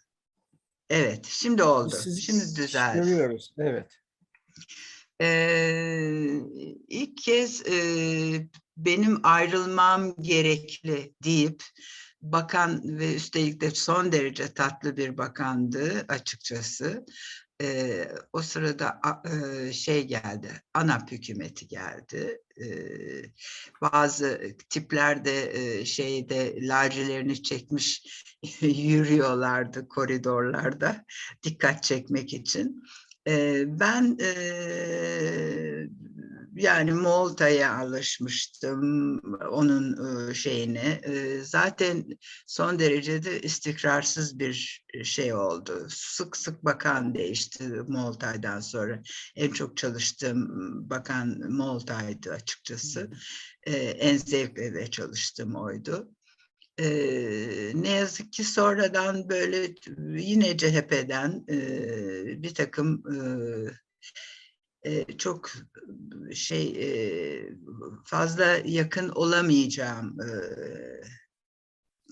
[0.90, 1.96] Evet, şimdi oldu.
[1.96, 2.98] sizi şimdi düzeldi.
[2.98, 3.98] Görüyoruz, evet.
[5.20, 6.40] Ee,
[6.88, 11.62] ilk kez e, benim ayrılmam gerekli deyip
[12.22, 17.04] bakan ve üstelik de son derece tatlı bir bakandı açıkçası.
[17.62, 22.40] Ee, o sırada e, şey geldi, ANAP hükümeti geldi.
[22.60, 23.22] Ee,
[23.80, 28.02] bazı tipler de e, şeyde lacelerini çekmiş
[28.60, 31.04] yürüyorlardı koridorlarda
[31.42, 32.82] dikkat çekmek için.
[33.28, 34.28] Ee, ben e,
[36.58, 39.18] yani Malta'ya alışmıştım
[39.50, 41.00] onun şeyine.
[41.44, 42.04] Zaten
[42.46, 45.86] son derecede istikrarsız bir şey oldu.
[45.90, 49.02] Sık sık bakan değişti Malta'dan sonra.
[49.36, 50.48] En çok çalıştığım
[50.90, 53.10] bakan Malta'ydı açıkçası.
[53.66, 56.10] En zevkle de çalıştığım oydu.
[56.78, 59.74] Ee, ne yazık ki sonradan böyle
[60.16, 63.18] yine CHP'den e, bir takım e,
[65.18, 65.50] çok
[66.34, 66.90] şey
[68.04, 70.16] fazla yakın olamayacağım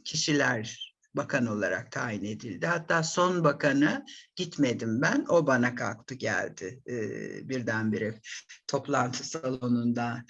[0.05, 2.67] kişiler bakan olarak tayin edildi.
[2.67, 4.05] Hatta son bakanı
[4.37, 5.27] gitmedim ben.
[5.29, 6.83] O bana kalktı geldi
[7.49, 8.21] birdenbire
[8.67, 10.25] toplantı salonunda.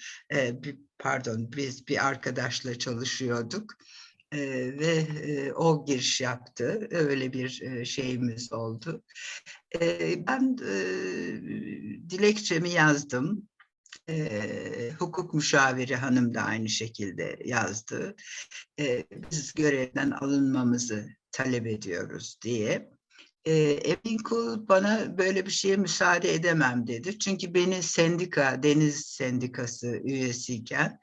[0.99, 3.73] Pardon biz bir arkadaşla çalışıyorduk
[4.31, 4.39] e,
[4.79, 6.87] ve e, o giriş yaptı.
[6.91, 9.03] Öyle bir e, şeyimiz oldu.
[9.81, 10.77] E, ben e,
[12.09, 13.47] dilekçemi yazdım.
[14.09, 18.15] E, hukuk müşaviri hanım da aynı şekilde yazdı.
[18.79, 22.89] E, biz görevden alınmamızı talep ediyoruz diye.
[23.45, 27.19] E, Emin Kul bana böyle bir şeye müsaade edemem dedi.
[27.19, 30.99] Çünkü beni sendika, Deniz Sendikası üyesiyken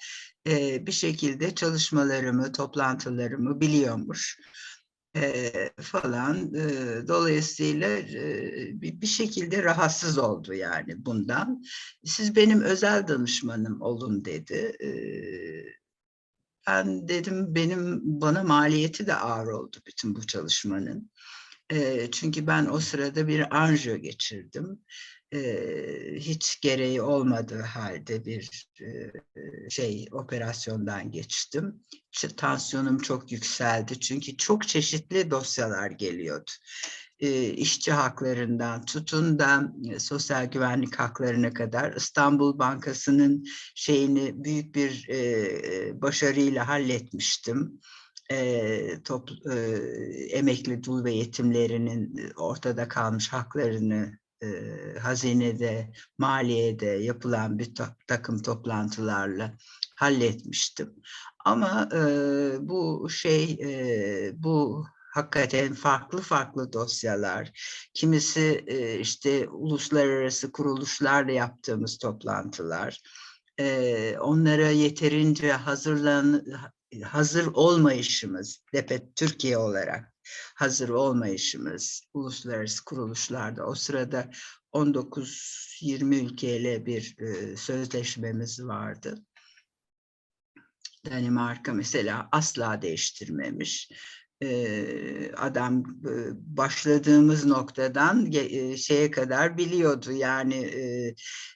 [0.46, 4.38] e, bir şekilde çalışmalarımı, toplantılarımı biliyormuş
[5.16, 6.54] e, falan.
[6.54, 6.68] E,
[7.08, 11.62] dolayısıyla e, bir, şekilde rahatsız oldu yani bundan.
[12.04, 14.76] Siz benim özel danışmanım olun dedi.
[14.82, 14.90] E,
[16.66, 21.10] ben dedim benim bana maliyeti de ağır oldu bütün bu çalışmanın.
[21.70, 24.80] E, çünkü ben o sırada bir anjiyo geçirdim
[26.16, 28.68] hiç gereği olmadığı halde bir
[29.68, 31.80] şey operasyondan geçtim.
[32.36, 36.50] Tansiyonum çok yükseldi çünkü çok çeşitli dosyalar geliyordu.
[37.56, 45.08] işçi haklarından tutun da sosyal güvenlik haklarına kadar İstanbul Bankası'nın şeyini büyük bir
[46.02, 47.80] başarıyla halletmiştim.
[48.30, 49.56] E, top, e,
[50.30, 57.72] emekli dul ve yetimlerinin ortada kalmış haklarını e, hazinede, maliyede yapılan bir
[58.06, 59.54] takım toplantılarla
[59.96, 60.94] halletmiştim.
[61.44, 61.98] Ama e,
[62.60, 64.84] bu şey, e, bu
[65.14, 67.52] hakikaten farklı farklı dosyalar.
[67.94, 73.00] Kimisi e, işte uluslararası kuruluşlarla yaptığımız toplantılar.
[73.60, 76.44] E, onlara yeterince hazırlan
[77.02, 80.13] hazır olmayışımız, DEPET Türkiye olarak
[80.54, 84.30] hazır olmayışımız uluslararası kuruluşlarda o sırada
[84.72, 89.24] 19-20 ülkeyle bir e, sözleşmemiz vardı.
[91.06, 93.90] Danimarka mesela asla değiştirmemiş.
[94.42, 96.12] E, adam e,
[96.56, 101.14] başladığımız noktadan e, şeye kadar biliyordu yani e,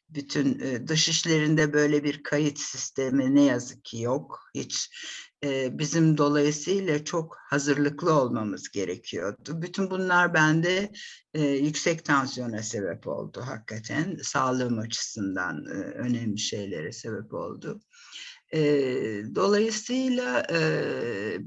[0.08, 4.90] bütün e, dış işlerinde böyle bir kayıt sistemi ne yazık ki yok hiç
[5.70, 9.62] bizim dolayısıyla çok hazırlıklı olmamız gerekiyordu.
[9.62, 10.93] Bütün bunlar bende
[11.34, 14.16] yüksek tansiyona sebep oldu hakikaten.
[14.22, 17.80] Sağlığım açısından önemli şeylere sebep oldu.
[18.55, 18.61] E,
[19.34, 20.61] dolayısıyla e,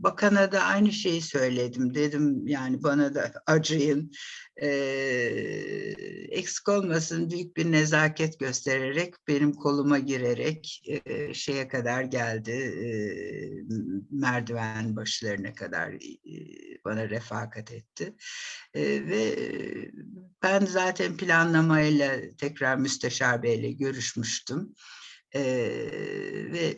[0.03, 1.93] bakana da aynı şeyi söyledim.
[1.93, 4.11] Dedim yani bana da acıyın.
[4.61, 4.67] E,
[6.29, 12.51] eksik olmasın büyük bir nezaket göstererek benim koluma girerek e, şeye kadar geldi.
[12.51, 12.87] E,
[14.11, 16.33] merdiven başlarına kadar e,
[16.85, 18.15] bana refakat etti.
[18.73, 19.35] E, ve
[20.43, 24.75] ben zaten planlamayla tekrar Müsteşar Bey'le görüşmüştüm.
[25.35, 25.41] Ee,
[26.51, 26.75] ve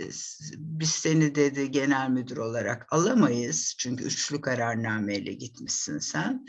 [0.57, 6.45] biz seni dedi genel müdür olarak alamayız çünkü üçlü kararnameyle gitmişsin sen.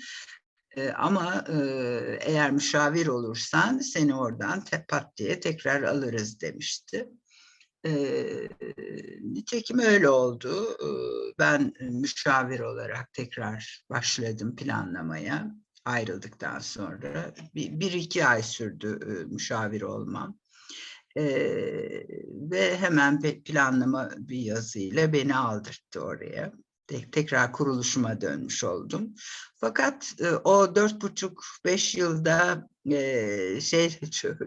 [0.77, 1.57] Ee, ama e,
[2.21, 7.09] eğer müşavir olursan seni oradan tepat diye tekrar alırız demişti.
[7.87, 8.49] Ee,
[9.21, 10.77] nitekim öyle oldu.
[10.83, 17.35] Ee, ben müşavir olarak tekrar başladım planlamaya ayrıldıktan sonra.
[17.55, 20.39] Bir, bir iki ay sürdü e, müşavir olmam.
[21.17, 21.25] E,
[22.51, 26.53] ve hemen planlama bir yazıyla beni aldırttı oraya.
[26.87, 29.15] Tek, tekrar kuruluşuma dönmüş oldum.
[29.57, 34.01] Fakat e, o dört buçuk beş yılda e, şey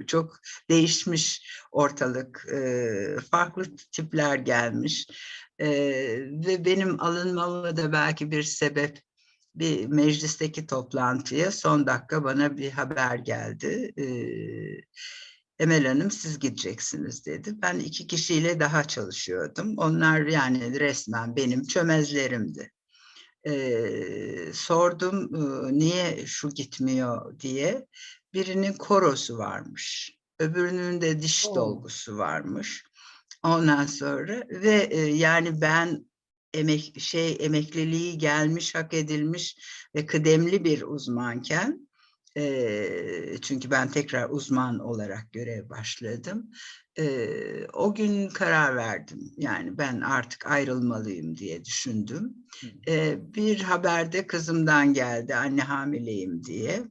[0.07, 0.39] çok,
[0.69, 5.07] değişmiş ortalık, e, farklı tipler gelmiş
[6.45, 9.01] ve benim alınmama da belki bir sebep
[9.55, 13.93] bir meclisteki toplantıya son dakika bana bir haber geldi.
[15.59, 17.51] Emel Hanım siz gideceksiniz dedi.
[17.61, 19.77] Ben iki kişiyle daha çalışıyordum.
[19.77, 22.71] Onlar yani resmen benim çömezlerimdi.
[23.47, 25.29] Ee, sordum
[25.79, 27.87] niye şu gitmiyor diye.
[28.33, 30.17] Birinin korosu varmış.
[30.39, 31.55] Öbürünün de diş oh.
[31.55, 32.83] dolgusu varmış.
[33.43, 36.05] Ondan sonra ve e, yani ben
[36.53, 39.57] emek şey emekliliği gelmiş, hak edilmiş
[39.95, 41.86] ve kıdemli bir uzmanken
[43.41, 46.51] çünkü ben tekrar uzman olarak görev başladım.
[47.73, 49.31] o gün karar verdim.
[49.37, 52.35] Yani ben artık ayrılmalıyım diye düşündüm.
[53.35, 56.83] bir haberde kızımdan geldi anne hamileyim diye.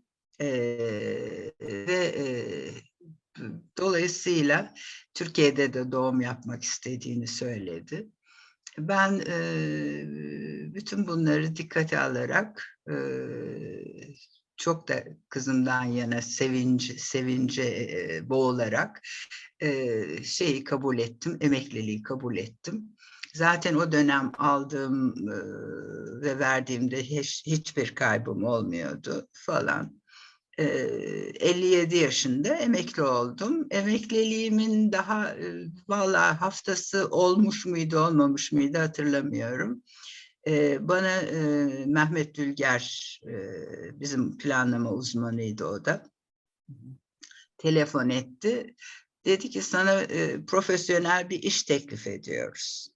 [1.61, 2.15] ve
[3.79, 4.75] dolayısıyla
[5.15, 8.07] Türkiye'de de doğum yapmak istediğini söyledi.
[8.79, 9.21] Ben
[10.75, 12.79] bütün bunları dikkate alarak
[14.57, 19.03] çok da kızımdan yana sevinci, sevince boğularak
[20.23, 22.97] şeyi kabul ettim, emekliliği kabul ettim.
[23.35, 25.15] Zaten o dönem aldığım
[26.23, 30.01] ve verdiğimde hiç, hiçbir kaybım olmuyordu falan.
[30.59, 33.67] E, 57 yaşında emekli oldum.
[33.71, 39.83] Emekliliğimin daha e, valla haftası olmuş muydu olmamış mıydı hatırlamıyorum
[40.81, 41.23] bana
[41.87, 43.21] Mehmet Dülger,
[43.93, 46.05] bizim planlama uzmanıydı o da,
[47.59, 48.75] telefon etti.
[49.25, 50.03] Dedi ki sana
[50.47, 52.89] profesyonel bir iş teklif ediyoruz.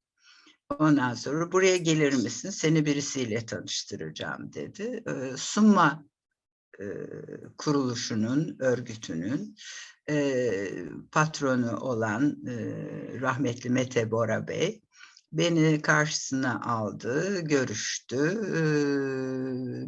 [0.78, 2.51] Ondan sonra buraya gelir misin?
[2.51, 5.05] Seni birisiyle tanıştıracağım dedi.
[5.36, 6.05] Sunma
[7.59, 9.57] kuruluşunun, örgütünün
[11.12, 12.36] patronu olan
[13.20, 14.82] rahmetli Mete Bora Bey
[15.33, 18.41] beni karşısına aldı, görüştü.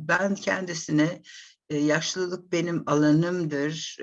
[0.09, 1.22] Ben kendisine
[1.70, 3.97] yaşlılık benim alanımdır.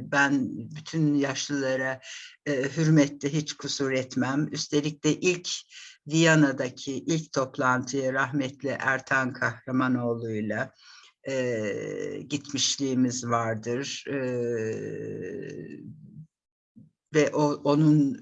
[0.00, 2.00] Ben bütün yaşlılara
[2.48, 4.48] hürmette hiç kusur etmem.
[4.52, 5.48] Üstelik de ilk
[6.06, 10.74] Viyana'daki ilk toplantıyı rahmetli Ertan Kahramanoğlu'yla
[12.28, 14.04] gitmişliğimiz vardır
[17.14, 18.14] ve o, onun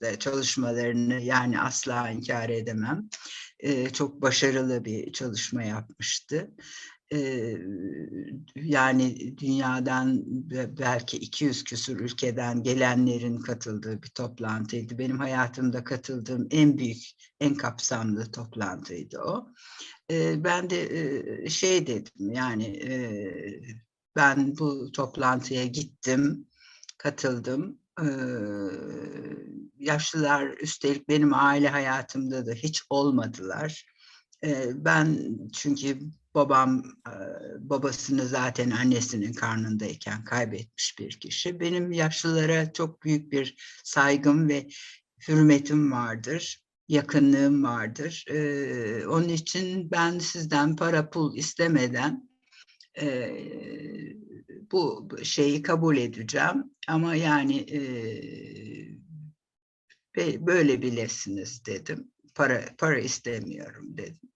[0.00, 3.08] da çalışmalarını yani asla inkar edemem.
[3.92, 6.50] çok başarılı bir çalışma yapmıştı.
[8.56, 10.22] yani dünyadan
[10.78, 14.98] belki 200 küsur ülkeden gelenlerin katıldığı bir toplantıydı.
[14.98, 17.02] Benim hayatımda katıldığım en büyük,
[17.40, 19.48] en kapsamlı toplantıydı o.
[20.36, 22.80] ben de şey dedim yani
[24.16, 26.46] ben bu toplantıya gittim,
[26.98, 27.78] katıldım
[29.78, 33.86] yaşlılar üstelik benim aile hayatımda da hiç olmadılar.
[34.74, 35.98] ben çünkü
[36.34, 36.82] babam
[37.58, 41.60] babasını zaten annesinin karnındayken kaybetmiş bir kişi.
[41.60, 44.68] Benim yaşlılara çok büyük bir saygım ve
[45.28, 48.24] hürmetim vardır yakınlığım vardır.
[49.08, 52.28] onun için ben sizden para pul istemeden
[54.72, 57.80] bu şeyi kabul edeceğim ama yani e,
[60.46, 62.10] böyle bilesiniz dedim.
[62.34, 64.30] Para para istemiyorum dedim.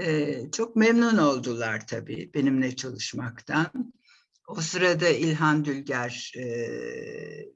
[0.00, 3.92] E, çok memnun oldular tabii benimle çalışmaktan.
[4.48, 6.32] o sırada İlhan Dülger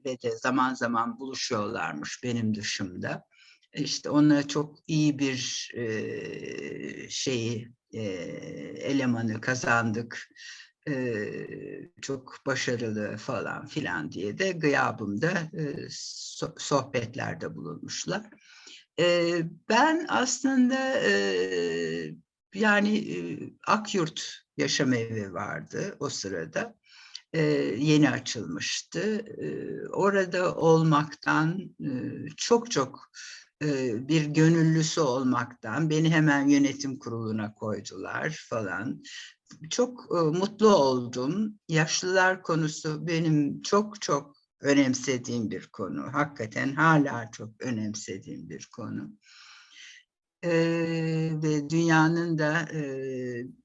[0.05, 3.25] ve de zaman zaman buluşuyorlarmış benim dışımda.
[3.73, 8.01] İşte ona çok iyi bir e, şeyi e,
[8.81, 10.29] elemanı kazandık.
[10.89, 11.23] E,
[12.01, 18.21] çok başarılı falan filan diye de gıyabımda e, so sohbetlerde bulunmuşlar.
[18.99, 19.33] E,
[19.69, 22.15] ben aslında e,
[22.55, 23.17] yani e,
[23.67, 26.75] Akyurt Yaşam Evi vardı o sırada.
[27.33, 27.41] E,
[27.77, 29.17] yeni açılmıştı.
[29.17, 29.47] E,
[29.87, 31.89] orada olmaktan e,
[32.37, 33.11] çok çok
[34.07, 39.03] bir gönüllüsü olmaktan beni hemen yönetim kuruluna koydular falan.
[39.69, 41.59] Çok e, mutlu oldum.
[41.69, 46.13] Yaşlılar konusu benim çok çok önemsediğim bir konu.
[46.13, 49.11] Hakikaten hala çok önemsediğim bir konu.
[50.43, 52.79] Ee, ve dünyanın da e,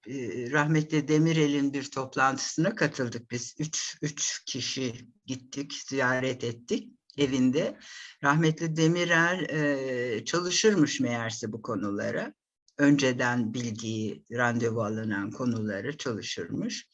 [0.06, 3.54] e, rahmetli Demirel'in bir toplantısına katıldık biz.
[3.58, 7.78] Üç, üç kişi gittik, ziyaret ettik evinde.
[8.24, 12.34] Rahmetli Demirel e, çalışırmış meğerse bu konulara.
[12.78, 16.88] Önceden bildiği, randevu alınan konuları çalışırmış.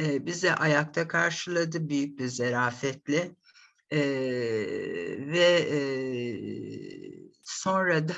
[0.00, 3.36] E, bize ayakta karşıladı büyük bir zarafetle.
[3.90, 4.00] E,
[5.18, 5.78] ve e,
[7.42, 8.14] sonra da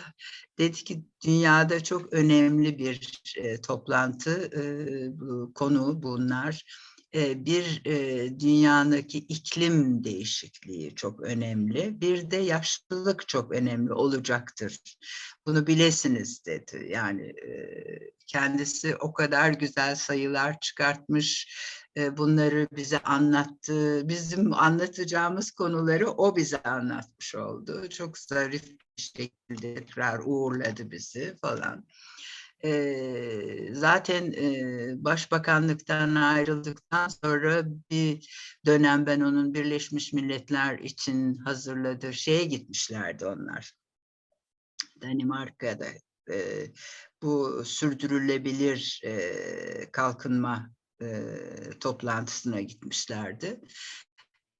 [0.59, 4.62] dedi ki dünyada çok önemli bir e, toplantı e,
[5.20, 6.64] bu, konu bunlar
[7.14, 7.84] bir
[8.40, 12.00] dünyadaki iklim değişikliği çok önemli.
[12.00, 14.80] Bir de yaşlılık çok önemli olacaktır.
[15.46, 16.88] Bunu bilesiniz dedi.
[16.90, 17.34] Yani
[18.26, 21.57] kendisi o kadar güzel sayılar çıkartmış,
[21.96, 24.09] bunları bize anlattı.
[24.09, 27.88] Bizim anlatacağımız konuları o bize anlatmış oldu.
[27.88, 28.64] Çok zarif
[28.98, 31.86] bir şekilde tekrar uğurladı bizi falan.
[33.73, 38.29] Zaten e, başbakanlıktan ayrıldıktan sonra bir
[38.67, 43.73] dönem ben onun Birleşmiş Milletler için hazırladığı şeye gitmişlerdi onlar.
[45.03, 45.87] Danimarka'da
[46.31, 46.67] e,
[47.23, 50.71] bu sürdürülebilir e, kalkınma
[51.03, 51.07] e,
[51.81, 53.61] toplantısına gitmişlerdi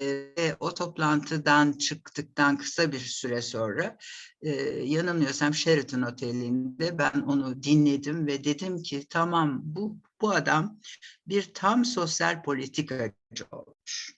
[0.03, 3.99] e, o toplantıdan çıktıktan kısa bir süre sonra
[4.43, 4.51] e,
[4.85, 10.81] yanılmıyorsam Sheraton Oteli'nde ben onu dinledim ve dedim ki tamam bu bu adam
[11.27, 14.17] bir tam sosyal politikacı olmuş.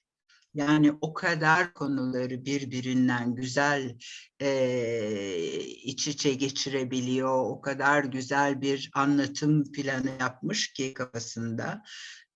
[0.55, 3.99] Yani o kadar konuları birbirinden güzel
[4.41, 7.45] e, iç içe geçirebiliyor.
[7.45, 11.83] O kadar güzel bir anlatım planı yapmış ki kafasında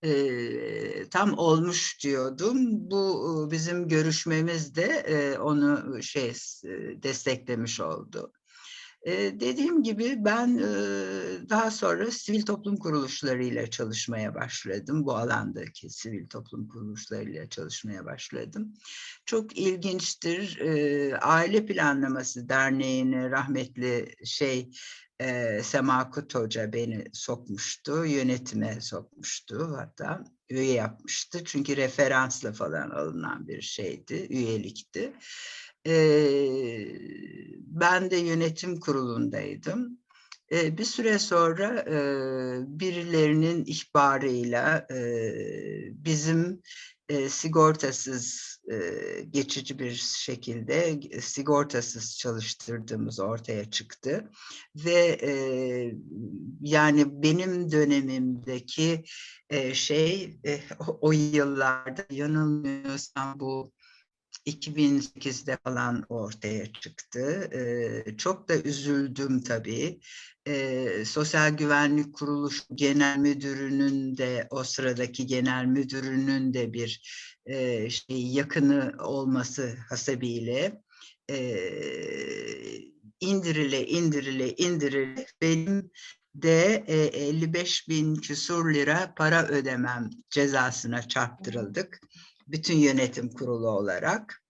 [0.03, 2.57] e, tam olmuş diyordum.
[2.91, 6.33] Bu bizim görüşmemizde e, onu şey
[7.03, 8.33] desteklemiş oldu.
[9.03, 10.63] E, dediğim gibi ben e,
[11.49, 15.05] daha sonra sivil toplum kuruluşlarıyla çalışmaya başladım.
[15.05, 18.73] Bu alandaki sivil toplum kuruluşlarıyla çalışmaya başladım.
[19.25, 20.59] Çok ilginçtir.
[20.59, 24.69] E, Aile Planlaması Derneği'ne rahmetli şey
[25.21, 31.43] e, Sema Hoca beni sokmuştu, yönetime sokmuştu hatta üye yapmıştı.
[31.45, 35.13] Çünkü referansla falan alınan bir şeydi, üyelikti.
[35.87, 35.95] E,
[37.57, 39.99] ben de yönetim kurulundaydım.
[40.51, 41.97] E, bir süre sonra e,
[42.79, 44.97] birilerinin ihbarıyla e,
[46.05, 46.61] bizim
[47.09, 48.52] e, sigortasız
[49.29, 54.29] geçici bir şekilde sigortasız çalıştırdığımız ortaya çıktı.
[54.75, 55.19] Ve
[56.61, 59.03] yani benim dönemimdeki
[59.73, 63.71] şey e, o, o yıllarda yanılmıyorsam bu
[64.45, 67.49] 2008'de falan ortaya çıktı.
[67.53, 69.99] Ee, çok da üzüldüm tabii.
[70.47, 77.01] Ee, Sosyal Güvenlik Kuruluş Genel Müdürü'nün de o sıradaki genel müdürünün de bir
[77.45, 80.81] e, şey yakını olması hasebiyle
[81.29, 81.37] e,
[83.19, 85.91] indirile indirile indirile benim
[86.35, 91.99] de e, 55 bin küsur lira para ödemem cezasına çarptırıldık
[92.47, 94.43] bütün yönetim kurulu olarak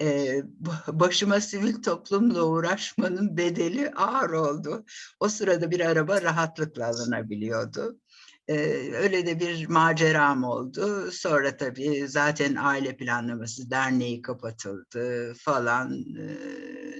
[0.00, 0.42] e,
[0.88, 4.84] başıma sivil toplumla uğraşmanın bedeli ağır oldu.
[5.20, 8.00] O sırada bir araba rahatlıkla alınabiliyordu.
[8.50, 11.10] Ee, öyle de bir maceram oldu.
[11.12, 16.04] Sonra tabii zaten aile planlaması derneği kapatıldı falan.
[16.18, 16.36] Ee,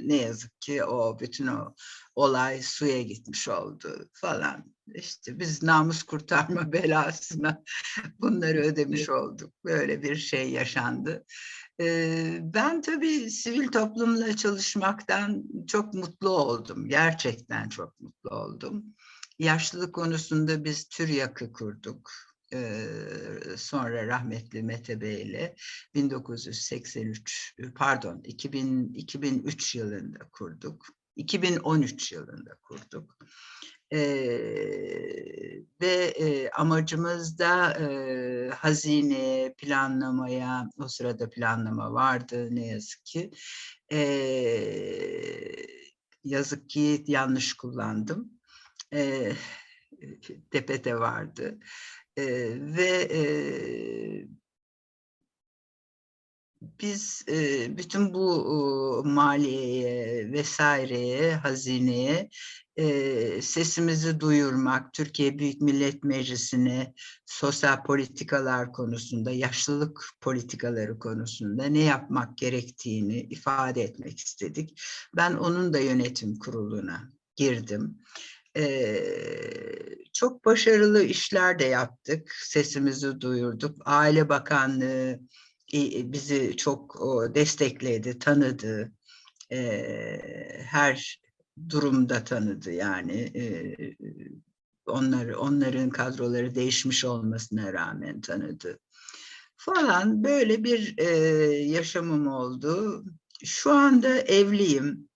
[0.03, 1.75] ne yazık ki o bütün o
[2.15, 4.75] olay suya gitmiş oldu falan.
[4.95, 7.63] İşte biz namus kurtarma belasına
[8.19, 9.53] bunları ödemiş olduk.
[9.65, 11.25] Böyle bir şey yaşandı.
[12.41, 16.89] Ben tabii sivil toplumla çalışmaktan çok mutlu oldum.
[16.89, 18.85] Gerçekten çok mutlu oldum.
[19.39, 22.11] Yaşlılık konusunda biz TÜRYAK'ı kurduk.
[22.53, 22.87] Ee,
[23.57, 25.55] sonra rahmetli Mete Bey ile
[25.95, 30.87] 1983 pardon 2000, 2003 yılında kurduk.
[31.17, 33.17] 2013 yılında kurduk.
[33.93, 43.31] Ee, ve e, amacımız da e, hazine planlamaya, o sırada planlama vardı ne yazık ki.
[43.93, 45.51] Ee,
[46.25, 48.33] yazık ki yanlış kullandım.
[48.93, 49.33] Ee,
[50.51, 51.59] tepede vardı.
[52.17, 52.25] Ee,
[52.77, 53.21] ve e,
[56.63, 62.31] biz e, bütün bu e, maliyeye vesaireye, hazineye
[62.77, 66.95] e, sesimizi duyurmak, Türkiye Büyük Millet Meclisi'ne
[67.27, 74.81] sosyal politikalar konusunda, yaşlılık politikaları konusunda ne yapmak gerektiğini ifade etmek istedik.
[75.17, 77.99] Ben onun da yönetim kuruluna girdim.
[78.57, 79.03] Ee,
[80.13, 83.77] çok başarılı işler de yaptık, sesimizi duyurduk.
[83.85, 85.21] Aile Bakanlığı e,
[86.13, 87.01] bizi çok
[87.35, 88.93] destekledi, tanıdı.
[89.53, 91.21] Ee, her
[91.69, 93.33] durumda tanıdı yani.
[93.35, 93.77] Ee,
[94.87, 98.79] onları, onların kadroları değişmiş olmasına rağmen tanıdı.
[99.57, 101.05] Falan böyle bir e,
[101.57, 103.05] yaşamım oldu.
[103.45, 105.09] Şu anda evliyim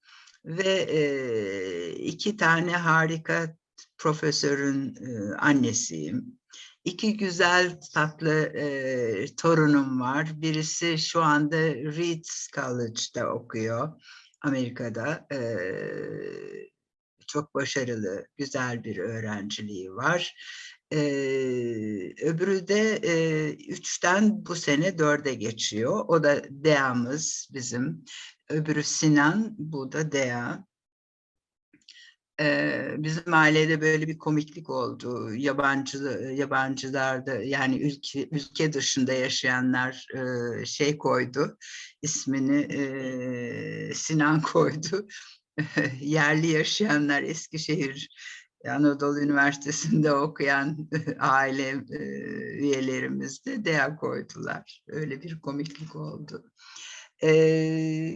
[0.44, 3.56] ve e, iki tane harika
[3.98, 6.38] profesörün e, annesiyim.
[6.84, 10.42] İki güzel tatlı e, torunum var.
[10.42, 12.24] Birisi şu anda Reed
[12.54, 14.02] College'da okuyor
[14.42, 15.26] Amerika'da.
[15.32, 15.38] E,
[17.26, 20.34] çok başarılı, güzel bir öğrenciliği var.
[20.92, 20.96] Ee,
[22.22, 26.04] öbürü de e, üçten bu sene dörde geçiyor.
[26.08, 28.04] O da DEA'mız bizim.
[28.48, 30.64] Öbürü Sinan, bu da DEA.
[32.40, 35.34] Ee, bizim ailede böyle bir komiklik oldu.
[35.34, 35.98] Yabancı
[36.36, 41.58] yabancılarda yani ülke ülke dışında yaşayanlar e, şey koydu.
[42.02, 45.08] ismini e, Sinan koydu.
[46.00, 48.08] Yerli yaşayanlar Eskişehir
[48.68, 50.88] Anadolu Üniversitesi'nde okuyan
[51.18, 51.98] aile e,
[52.58, 54.82] üyelerimiz de DEA koydular.
[54.88, 56.44] Öyle bir komiklik oldu.
[57.22, 58.14] Ee,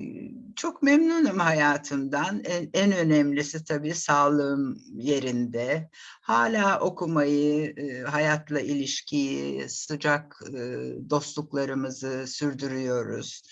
[0.57, 2.43] çok memnunum hayatımdan.
[2.45, 5.91] En, en önemlisi tabii sağlığım yerinde.
[6.21, 10.61] Hala okumayı, e, hayatla ilişkiyi, sıcak e,
[11.11, 13.43] dostluklarımızı sürdürüyoruz.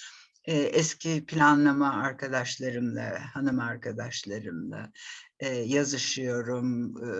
[0.44, 4.93] E, eski planlama arkadaşlarımla, hanım arkadaşlarımla
[5.40, 6.97] e, yazışıyorum.
[6.97, 7.10] E,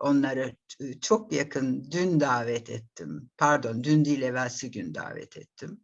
[0.00, 0.56] onları
[1.00, 3.30] çok yakın dün davet ettim.
[3.38, 5.80] Pardon, dün değil evvelsi gün davet ettim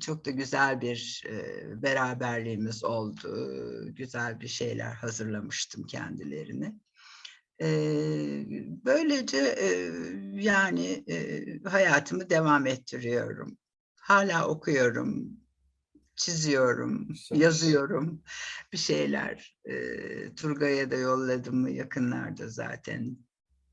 [0.00, 1.24] çok da güzel bir
[1.82, 3.28] beraberliğimiz oldu.
[3.94, 6.74] Güzel bir şeyler hazırlamıştım kendilerine.
[8.84, 9.38] böylece
[10.34, 11.04] yani
[11.64, 13.58] hayatımı devam ettiriyorum.
[13.96, 15.40] Hala okuyorum,
[16.16, 17.40] çiziyorum, Güzel.
[17.40, 18.22] yazıyorum
[18.72, 19.58] bir şeyler.
[20.36, 23.16] Turgay'a da yolladım yakınlarda zaten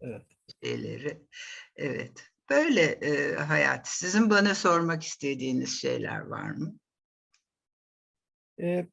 [0.01, 0.25] evet.
[0.63, 1.27] şeyleri.
[1.75, 2.30] Evet.
[2.51, 3.87] Böyle e, hayat.
[3.87, 6.75] Sizin bana sormak istediğiniz şeyler var mı?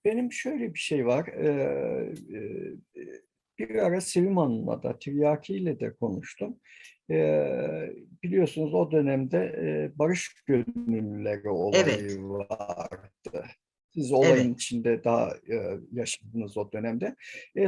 [0.05, 1.27] Benim şöyle bir şey var.
[3.59, 6.61] Bir ara Sevim Hanım'la da Tiryaki ile de konuştum.
[8.23, 12.19] Biliyorsunuz o dönemde barış gönüllüleri olayı evet.
[12.19, 13.47] vardı.
[13.95, 14.61] Siz olayın evet.
[14.61, 15.33] içinde daha
[15.93, 17.17] yaşadınız o dönemde.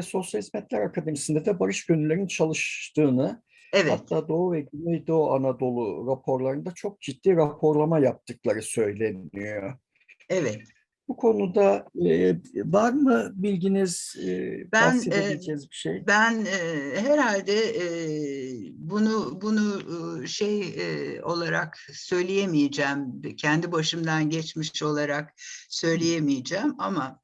[0.03, 3.43] Sosyal Hizmetler Akademisi'nde de barış gönüllülerinin çalıştığını
[3.73, 3.93] Evet.
[3.93, 9.75] Hatta Doğu ve Güneydoğu Anadolu raporlarında çok ciddi raporlama yaptıkları söyleniyor.
[10.29, 10.61] Evet.
[11.09, 16.05] Bu konuda e, var mı bilginiz, e, ben, e, bir şey?
[16.07, 17.85] Ben e, herhalde e,
[18.75, 19.81] bunu bunu
[20.23, 25.35] e, şey e, olarak söyleyemeyeceğim, kendi başımdan geçmiş olarak
[25.69, 27.21] söyleyemeyeceğim ama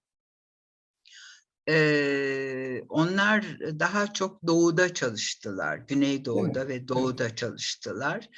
[1.69, 6.83] ee, onlar daha çok doğuda çalıştılar, Güneydoğu'da evet.
[6.83, 8.29] ve doğuda çalıştılar.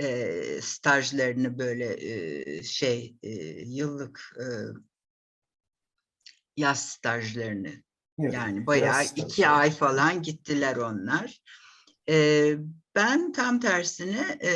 [0.00, 4.44] Ee, stajlarını böyle e, şey e, yıllık e,
[6.56, 7.72] yaz stajlarını
[8.18, 8.34] evet.
[8.34, 11.40] yani bayağı iki ay falan gittiler onlar.
[12.08, 12.56] Ee,
[12.94, 14.50] ben tam tersine e,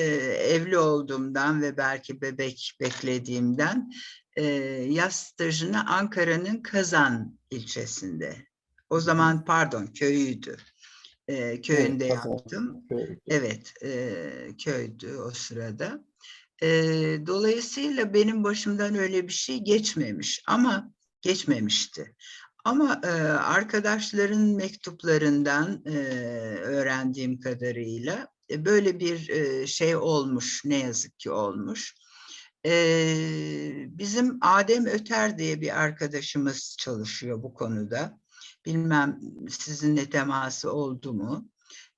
[0.55, 3.91] evli olduğumdan ve belki bebek beklediğimden
[4.37, 4.45] e,
[4.89, 8.37] yaz stajını Ankara'nın Kazan ilçesinde.
[8.91, 10.57] O zaman pardon köyüydü.
[11.29, 12.85] E, köyünde evet, yaptım.
[12.89, 13.19] Köy.
[13.27, 14.23] Evet e,
[14.65, 16.05] köydü o sırada.
[16.62, 16.69] E,
[17.27, 22.15] dolayısıyla benim başımdan öyle bir şey geçmemiş ama geçmemişti.
[22.65, 25.99] Ama e, arkadaşların mektuplarından e,
[26.62, 31.95] öğrendiğim kadarıyla e, böyle bir e, şey olmuş, ne yazık ki olmuş.
[32.67, 32.75] E,
[33.89, 38.21] bizim Adem Öter diye bir arkadaşımız çalışıyor bu konuda.
[38.67, 41.49] Bilmem sizinle teması oldu mu?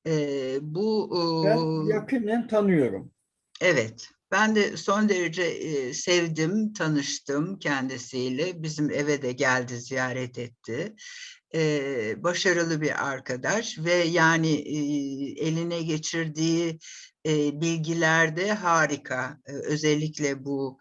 [0.06, 1.10] E, bu
[1.46, 3.10] Ben yakinen tanıyorum.
[3.60, 8.62] Evet, ben de son derece e, sevdim, tanıştım kendisiyle.
[8.62, 10.94] Bizim eve de geldi, ziyaret etti.
[11.54, 14.78] E, başarılı bir arkadaş ve yani e,
[15.46, 16.78] eline geçirdiği
[17.26, 19.38] e, bilgiler de harika.
[19.46, 20.78] Özellikle bu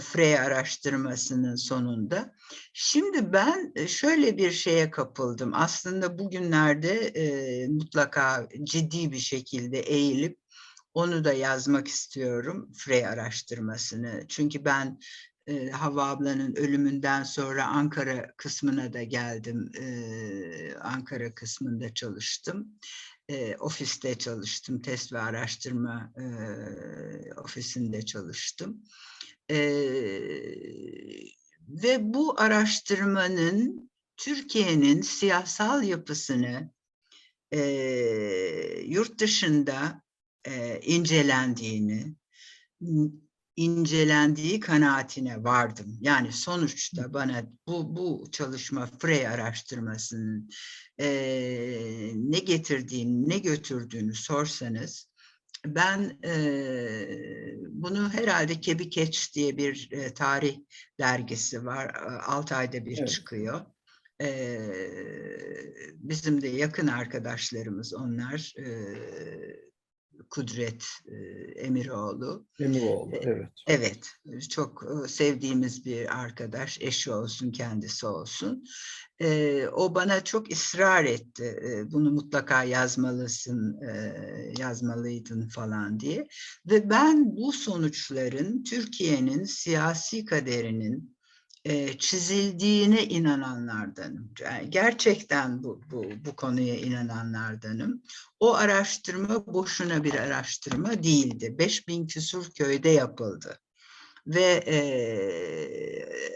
[0.00, 2.34] Frey araştırmasının sonunda.
[2.72, 5.50] Şimdi ben şöyle bir şeye kapıldım.
[5.54, 7.12] Aslında bugünlerde
[7.68, 10.38] mutlaka ciddi bir şekilde eğilip
[10.94, 14.24] onu da yazmak istiyorum Frey araştırmasını.
[14.28, 14.98] Çünkü ben
[15.46, 19.72] e, Havva ablanın ölümünden sonra Ankara kısmına da geldim.
[20.80, 22.68] Ankara kısmında çalıştım.
[23.28, 24.82] E, ofiste çalıştım.
[24.82, 26.24] Test ve araştırma e,
[27.34, 28.84] ofisinde çalıştım.
[29.50, 29.56] E,
[31.68, 36.70] ve bu araştırmanın Türkiye'nin siyasal yapısını
[37.52, 37.60] e,
[38.86, 40.02] yurt dışında
[40.44, 42.14] e, incelendiğini,
[43.56, 45.98] incelendiği kanaatine vardım.
[46.00, 50.50] Yani sonuçta bana bu bu çalışma Frey araştırmasının
[51.00, 51.08] e,
[52.14, 55.12] ne getirdiğini, ne götürdüğünü sorsanız
[55.66, 56.34] ben e,
[57.70, 60.58] bunu herhalde Kebi Keç diye bir e, tarih
[61.00, 61.94] dergisi var.
[62.26, 63.08] 6 ayda bir Evet.
[63.08, 63.60] çıkıyor.
[64.22, 64.58] E,
[65.94, 68.54] bizim de yakın arkadaşlarımız onlar.
[68.58, 68.66] E,
[70.30, 71.16] Kudret e,
[71.60, 72.46] Emiroğlu.
[72.60, 73.48] Emiroğlu, E, evet.
[73.66, 74.10] Evet,
[74.50, 78.64] çok e, sevdiğimiz bir arkadaş, eşi olsun, kendisi olsun.
[79.72, 81.62] O bana çok ısrar etti,
[81.92, 83.80] bunu mutlaka yazmalısın,
[84.58, 86.26] yazmalıydın falan diye.
[86.66, 91.16] Ve ben bu sonuçların Türkiye'nin siyasi kaderinin
[91.98, 94.32] çizildiğine inananlardanım.
[94.40, 98.02] Yani gerçekten bu, bu, bu konuya inananlardanım.
[98.42, 101.54] O araştırma boşuna bir araştırma değildi.
[101.58, 103.58] 5000 küsur köyde yapıldı.
[104.26, 104.78] Ve e,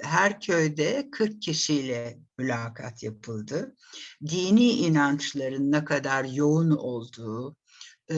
[0.02, 3.74] her köyde 40 kişiyle mülakat yapıldı.
[4.28, 7.56] Dini inançların ne kadar yoğun olduğu,
[8.10, 8.16] e,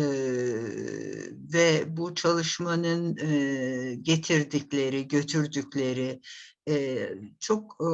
[1.54, 6.20] ve bu çalışmanın e, getirdikleri, götürdükleri
[6.68, 7.08] e,
[7.40, 7.90] çok e,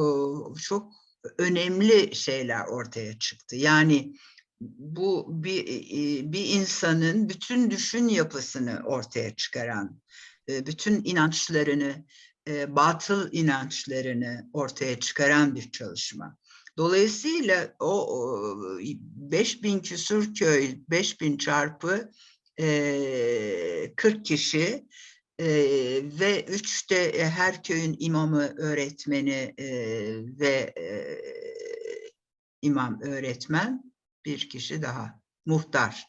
[0.61, 0.91] çok
[1.37, 3.55] önemli şeyler ortaya çıktı.
[3.55, 4.13] Yani
[4.61, 10.01] bu bir e, bir insanın bütün düşün yapısını ortaya çıkaran,
[10.49, 12.05] e, bütün inançlarını,
[12.47, 16.37] e, batıl inançlarını ortaya çıkaran bir çalışma.
[16.77, 22.11] Dolayısıyla o, o 5000 küsur köy, 5000 çarpı
[22.59, 24.85] e, 40 kişi
[26.19, 29.53] ve üçte her köyün imamı, öğretmeni
[30.39, 30.73] ve
[32.61, 33.84] imam öğretmen
[34.25, 35.19] bir kişi daha.
[35.45, 36.07] Muhtar.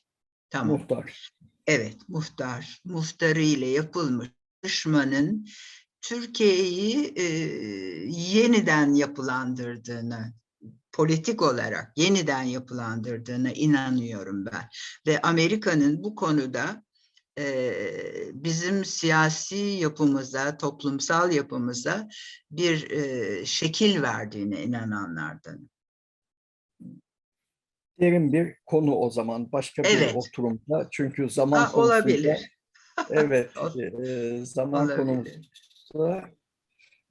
[0.50, 0.78] Tamam.
[0.78, 1.30] Muhtar.
[1.66, 2.80] Evet, muhtar.
[2.84, 4.28] Muhtarı ile yapılmış
[4.66, 5.46] çalışmanın
[6.02, 7.22] Türkiye'yi e,
[8.08, 10.32] yeniden yapılandırdığını,
[10.92, 14.68] politik olarak yeniden yapılandırdığına inanıyorum ben.
[15.06, 16.84] Ve Amerika'nın bu konuda
[17.38, 17.72] e,
[18.32, 22.08] bizim siyasi yapımıza, toplumsal yapımıza
[22.50, 25.70] bir e, şekil verdiğine inananlardan.
[28.00, 29.52] Derin bir konu o zaman.
[29.52, 30.16] Başka bir Evet.
[30.16, 30.88] oturumda.
[30.90, 32.50] Çünkü zaman Ha, konusunda olabilir.
[33.10, 33.50] evet
[34.06, 34.96] e, zaman olabilir.
[34.96, 36.24] konusunda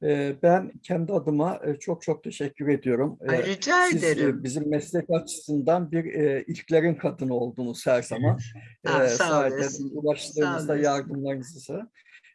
[0.04, 3.18] e, ben kendi adıma e, çok çok teşekkür ediyorum.
[3.28, 4.44] Ay, rica Siz ederim.
[4.44, 8.40] bizim meslek açısından bir e, ilklerin kadını oldunuz her zaman.
[8.86, 10.78] Ha, E, sağ olasın, olasın.
[10.84, 11.90] yardımlarınızı.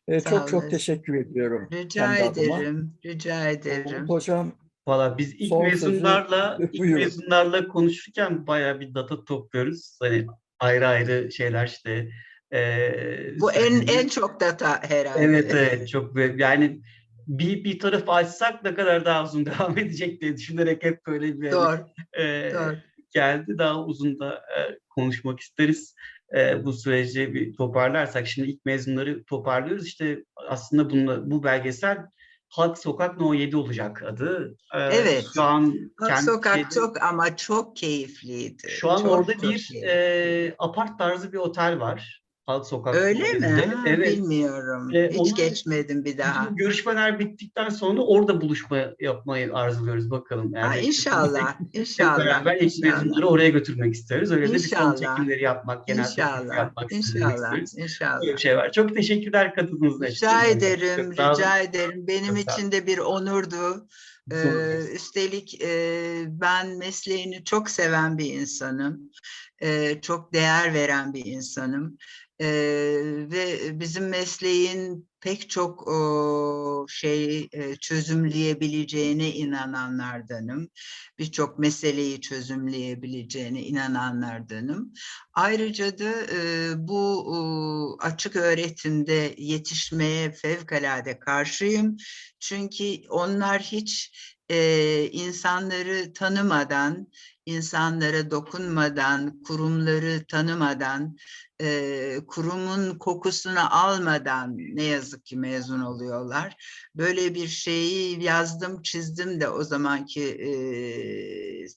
[0.09, 0.70] Sağ çok çok olasın.
[0.70, 1.68] teşekkür ediyorum.
[1.72, 2.59] Rica kendi adıma.
[2.59, 2.93] ederim.
[3.05, 4.09] Rica ederim.
[4.09, 4.52] Hocam
[4.89, 7.01] Valla biz ilk Son sözü mezunlarla ilk buyurun.
[7.01, 9.98] mezunlarla konuşurken bayağı bir data topluyoruz.
[10.02, 10.27] Hani
[10.61, 12.09] ayrı ayrı şeyler işte.
[12.52, 15.24] eee, Bu en söylediğimiz- en çok data herhalde.
[15.24, 16.81] Evet evet çok yani
[17.27, 19.44] bir bir taraf açsak ne kadar daha uzun
[19.74, 21.86] devam edecek diye düşünerek hep böyle bir Doğru,
[22.19, 22.77] eee, doğru.
[23.11, 23.59] geldi.
[23.59, 25.94] Daha uzun da eee, konuşmak isteriz.
[26.35, 29.86] Eee, bu süreci bir toparlarsak şimdi ilk mezunları toparlıyoruz.
[29.86, 31.98] İşte aslında bununla, bu belgesel
[32.51, 34.56] Halk Sokak No 7 olacak adı.
[34.74, 35.27] Eee, Evet.
[35.35, 38.68] Şu an Bak kendi sokak şeyde- çok ama çok keyifliydi.
[38.68, 39.77] şu an Çok, orada çok bir keyifli.
[39.77, 42.22] eee apart tarzı bir otel var.
[42.51, 43.47] Halk sokak Öyle mi?
[43.47, 44.16] Ha, Evet.
[44.16, 44.90] Bilmiyorum.
[44.94, 46.48] Ee, Hiç onun- geçmedim bir daha.
[46.51, 50.52] Görüşmeler bittikten sonra orada buluşma yapmayı arzuluyoruz bakalım.
[50.52, 53.02] Ha, Yani inşallah, Hep inşallah, beraber inşallah.
[53.02, 54.32] mezunları oraya götürmek isteriz.
[54.32, 54.97] Öyle de bir İnşallah.
[54.97, 57.74] çekimleri yapmak, genel İnşallah, yapmak inşallah, isteriz.
[57.77, 58.22] Böyle inşallah.
[58.22, 58.72] bir şey var.
[58.72, 60.27] Çok teşekkürler katıldığınız için.
[60.27, 61.35] Rica ederim, Çok olun.
[61.35, 62.06] rica ederim.
[62.06, 63.86] Benim Çok için de bir onurdu.
[64.32, 65.70] Ee, üstelik e,
[66.27, 69.01] ben mesleğini çok seven bir insanım.
[69.62, 71.98] Ee, çok değer veren bir insanım.
[72.41, 72.47] Ee,
[73.31, 80.69] ve bizim mesleğin pek çok o, şeyi e, çözümleyebileceğine inananlardanım.
[81.19, 84.93] Birçok meseleyi çözümleyebileceğine inananlardanım.
[85.35, 87.39] Ayrıca da e, bu e,
[88.07, 91.97] açık öğretimde yetişmeye fevkalade karşıyım.
[92.41, 94.12] Çünkü onlar hiç
[94.51, 97.07] e, insanları tanımadan,
[97.51, 101.16] insanlara dokunmadan, kurumları tanımadan,
[101.60, 106.56] e, kurumun kokusunu almadan ne yazık ki mezun oluyorlar.
[106.94, 110.51] Böyle bir şeyi yazdım, çizdim de o zamanki e,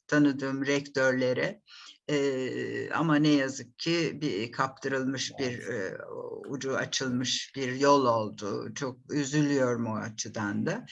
[0.07, 1.61] tanıdığım rektörlere.
[2.09, 5.97] Eee, ama ne yazık ki bir kaptırılmış bir eee,
[6.49, 8.73] ucu açılmış bir yol oldu.
[8.75, 10.85] Çok üzülüyorum o açıdan da.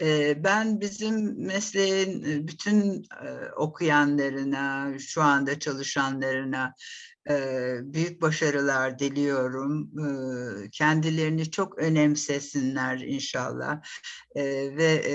[0.00, 6.74] Eee, ben bizim mesleğin e, bütün e, okuyanlarına, şu anda çalışanlarına
[7.30, 7.34] e,
[7.82, 9.90] büyük başarılar diliyorum.
[10.66, 13.80] E, kendilerini çok önemsesinler inşallah
[14.36, 14.44] E,
[14.76, 15.14] ve e,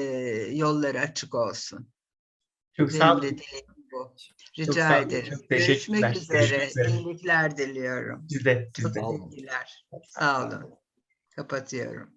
[0.56, 1.90] yolları açık olsun.
[2.73, 3.23] Çok sağ Benim olun.
[3.23, 3.36] de
[4.57, 4.65] bu.
[4.65, 5.34] Çok Rica sağ ederim.
[5.34, 5.99] çok teşekkürler.
[5.99, 6.68] Görüşmek üzere.
[6.68, 6.91] üzere.
[6.91, 8.28] İyilikler diliyorum.
[8.30, 9.02] Siz de, siz de.
[9.02, 9.86] Teşekkürler.
[10.07, 10.76] Sağ olun.
[11.36, 12.14] Kapatıyorum.